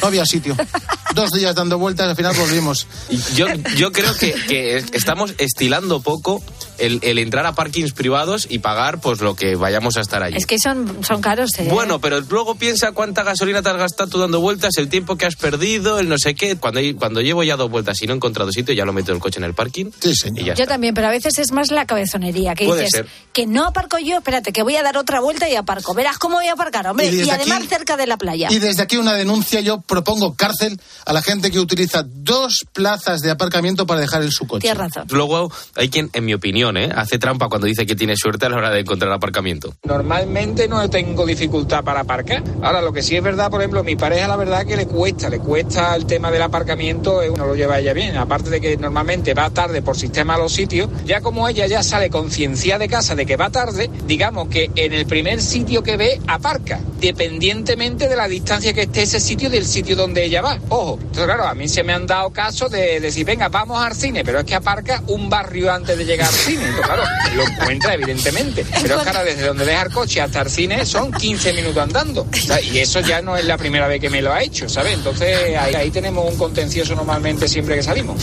No 0.01 0.09
había 0.09 0.25
sitio. 0.25 0.57
Dos 1.15 1.31
días 1.33 1.55
dando 1.55 1.79
vueltas, 1.79 2.09
al 2.09 2.17
final 2.17 2.35
volvimos. 2.35 2.87
Yo, 3.35 3.47
yo 3.77 3.93
creo 3.93 4.15
que, 4.15 4.33
que 4.33 4.83
estamos 4.93 5.35
estilando 5.39 6.01
poco 6.01 6.43
el, 6.79 6.99
el 7.03 7.19
entrar 7.19 7.47
a 7.47 7.55
parkings 7.55 7.93
privados 7.93 8.47
y 8.51 8.59
pagar 8.59 9.01
pues 9.01 9.21
lo 9.21 9.35
que 9.37 9.55
vayamos 9.57 9.97
a 9.97 10.01
estar 10.01 10.23
allí. 10.23 10.37
Es 10.37 10.47
que 10.47 10.59
son, 10.59 11.05
son 11.05 11.21
caros, 11.21 11.51
¿eh? 11.59 11.69
Bueno, 11.71 12.01
pero 12.01 12.21
luego 12.21 12.55
piensa 12.57 12.93
cuánta 12.93 13.23
gasolina 13.23 13.63
te 13.63 13.69
has 13.71 13.77
gastado 13.77 14.11
tú 14.11 14.19
dando 14.19 14.41
vueltas, 14.41 14.73
el 14.79 14.89
tiempo 14.89 15.17
que 15.17 15.27
has 15.27 15.37
perdido, 15.37 15.99
el 15.99 16.09
no 16.09 16.19
sé 16.19 16.35
qué. 16.35 16.57
Cuando, 16.57 16.81
cuando 16.99 17.21
llevo 17.21 17.43
ya 17.45 17.57
dos 17.57 17.71
vueltas 17.71 18.01
y 18.03 18.07
no 18.07 18.13
he 18.13 18.17
encontrado 18.17 18.51
sitio, 18.53 18.75
ya 18.75 18.85
lo 18.85 18.93
meto 18.93 19.13
el 19.13 19.19
coche 19.19 19.39
en 19.39 19.45
el 19.45 19.55
parking. 19.55 19.91
Sí, 20.01 20.15
señor. 20.15 20.41
Y 20.41 20.45
ya 20.47 20.55
Yo 20.55 20.63
está. 20.65 20.75
también, 20.75 20.95
pero 20.95 21.09
a 21.09 21.11
veces 21.11 21.39
es 21.39 21.53
más 21.53 21.71
la 21.71 21.87
cabezonería, 21.87 22.55
que 22.55 22.67
Puede 22.67 22.83
dices 22.85 22.93
ser. 23.03 23.09
que 23.33 23.47
no 23.47 23.67
aparco 23.67 23.99
yo, 23.99 24.19
espérate, 24.19 24.53
que 24.53 24.63
voy 24.63 24.77
a 24.77 24.83
dar 24.83 24.97
otra 24.97 25.21
vuelta 25.21 25.49
y 25.49 25.55
aparco. 25.57 25.95
Verás 25.95 26.19
cómo 26.19 26.37
voy 26.37 26.47
a 26.47 26.53
aparcar, 26.53 26.87
hombre. 26.89 27.07
Y 27.13 27.29
además 27.31 27.59
aquí- 27.59 27.69
cerca 27.69 27.97
de 27.97 28.07
la 28.07 28.17
playa. 28.17 28.49
Y 28.51 28.59
desde 28.59 28.83
aquí 28.83 28.97
una 28.97 29.15
denuncia, 29.15 29.61
yo 29.61 29.81
propongo 29.81 30.35
cárcel 30.35 30.81
a 31.07 31.13
la 31.13 31.23
gente 31.23 31.51
que 31.51 31.61
utiliza 31.61 32.03
dos 32.07 32.65
plazas 32.73 33.21
de 33.21 33.31
aparcamiento 33.31 33.87
para 33.87 34.01
dejar 34.01 34.23
en 34.23 34.31
su 34.33 34.47
coche. 34.47 34.67
Razón. 34.89 35.07
Luego 35.11 35.51
hay 35.77 35.89
quien, 35.89 36.11
en 36.13 36.25
mi 36.25 36.35
opinión, 36.35 36.77
¿eh? 36.77 36.91
hace 36.95 37.19
trampa 37.19 37.49
cuando 37.49 37.67
dice 37.67 37.87
que 37.87 37.97
tiene 37.97 38.17
suerte 38.17 38.47
a 38.47 38.49
la 38.49 38.57
hora 38.57 38.71
de 38.71 38.81
encontrar 38.81 39.13
aparcamiento. 39.13 39.75
Normalmente 39.85 40.69
no 40.69 40.89
tengo 40.91 41.27
dificultad 41.27 41.85
para 41.85 42.01
aparcar. 42.01 42.43
Ahora, 42.63 42.81
lo 42.83 42.93
que 42.93 43.03
sí 43.03 43.17
es 43.17 43.23
verdad, 43.23 43.51
por 43.51 43.61
ejemplo, 43.61 43.85
mi 43.85 43.97
pareja, 43.97 44.29
la 44.29 44.37
verdad 44.37 44.67
que 44.67 44.77
le 44.77 44.87
cuesta, 44.87 45.29
le 45.29 45.39
cuesta 45.39 45.95
el 45.95 46.07
tema 46.07 46.31
del 46.31 46.43
aparcamiento, 46.43 47.23
eh, 47.23 47.33
no 47.37 47.47
lo 47.47 47.55
lleva 47.55 47.79
ella 47.79 47.93
bien. 47.93 48.17
Aparte 48.17 48.51
de 48.51 48.61
que 48.61 48.77
normalmente 48.77 49.35
va 49.35 49.51
tarde 49.51 49.83
por 49.83 49.97
sistema 49.97 50.35
a 50.35 50.39
los 50.39 50.53
sitios, 50.53 50.89
ya 51.05 51.21
como 51.21 51.49
ella 51.49 51.67
ya 51.67 51.83
sale 51.83 52.11
conciencia 52.11 52.79
de 52.79 52.89
casa 52.89 53.15
de 53.15 53.27
que 53.27 53.37
va 53.37 53.51
tarde, 53.51 53.91
digamos 54.07 54.49
que 54.49 54.71
en 54.75 54.93
el 54.93 55.07
primer 55.07 55.41
sitio 55.41 55.83
que 55.83 55.97
ve, 55.97 56.21
aparca, 56.27 56.81
dependientemente 57.01 58.09
de 58.09 58.17
la 58.17 58.29
distancia 58.29 58.73
que 58.73 58.83
esté 58.83 59.03
ese 59.03 59.21
sitio 59.21 59.51
del 59.51 59.65
sitio 59.65 59.97
donde 59.97 60.25
ella 60.25 60.43
va. 60.43 60.59
Ojo, 60.69 60.99
entonces 61.01 61.25
claro, 61.25 61.47
a 61.47 61.55
mí 61.55 61.69
se 61.69 61.83
me 61.83 61.93
han 61.93 62.07
dado 62.07 62.31
casos 62.31 62.71
de 62.71 63.01
decir, 63.01 63.25
venga, 63.27 63.49
vamos 63.49 63.81
al 63.83 63.95
cine, 63.95 64.25
pero 64.25 64.41
es 64.41 64.45
que 64.45 64.55
aparca 64.55 64.72
un 65.07 65.29
barrio 65.29 65.73
antes 65.73 65.97
de 65.97 66.05
llegar 66.05 66.29
al 66.29 66.35
cine. 66.35 66.65
Entonces, 66.65 66.87
claro, 66.87 67.03
lo 67.37 67.43
encuentra 67.43 67.95
evidentemente. 67.95 68.65
Pero 68.83 68.97
es 68.97 69.03
que 69.03 69.09
ahora 69.09 69.25
desde 69.25 69.47
donde 69.47 69.65
deja 69.65 69.83
el 69.83 69.93
coche 69.93 70.21
hasta 70.21 70.43
el 70.43 70.51
cine 70.51 70.87
son 70.87 71.13
15 71.13 71.53
minutos 71.53 71.83
andando. 71.83 72.23
O 72.23 72.37
sea, 72.37 72.61
y 72.61 72.79
eso 72.79 73.01
ya 73.01 73.21
no 73.21 73.37
es 73.37 73.45
la 73.45 73.59
primera 73.59 73.87
vez 73.87 74.01
que 74.01 74.11
me 74.11 74.23
lo 74.23 74.33
ha 74.33 74.43
hecho, 74.43 74.69
¿sabes? 74.69 74.95
Entonces 74.95 75.57
ahí, 75.57 75.75
ahí 75.75 75.91
tenemos 75.91 76.31
un 76.31 76.37
contencioso 76.37 76.95
normalmente 76.95 77.49
siempre 77.49 77.77
que 77.77 77.83
salimos. 77.83 78.23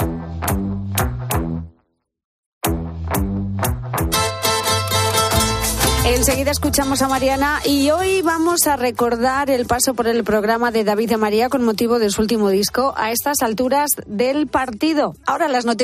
Enseguida 6.06 6.52
escuchamos 6.52 7.02
a 7.02 7.08
Mariana 7.08 7.60
y 7.66 7.90
hoy 7.90 8.22
vamos 8.22 8.68
a 8.68 8.76
recordar 8.76 9.50
el 9.50 9.66
paso 9.66 9.94
por 9.94 10.08
el 10.08 10.24
programa 10.24 10.72
de 10.72 10.84
David 10.84 11.10
de 11.10 11.18
María 11.18 11.50
con 11.50 11.64
motivo 11.64 11.98
de 11.98 12.10
su 12.10 12.22
último 12.22 12.50
disco 12.50 12.94
a 12.98 13.12
estas 13.12 13.42
alturas 13.42 13.90
del 14.06 14.48
partido. 14.48 15.16
Ahora 15.26 15.48
las 15.48 15.66
noticias. 15.66 15.82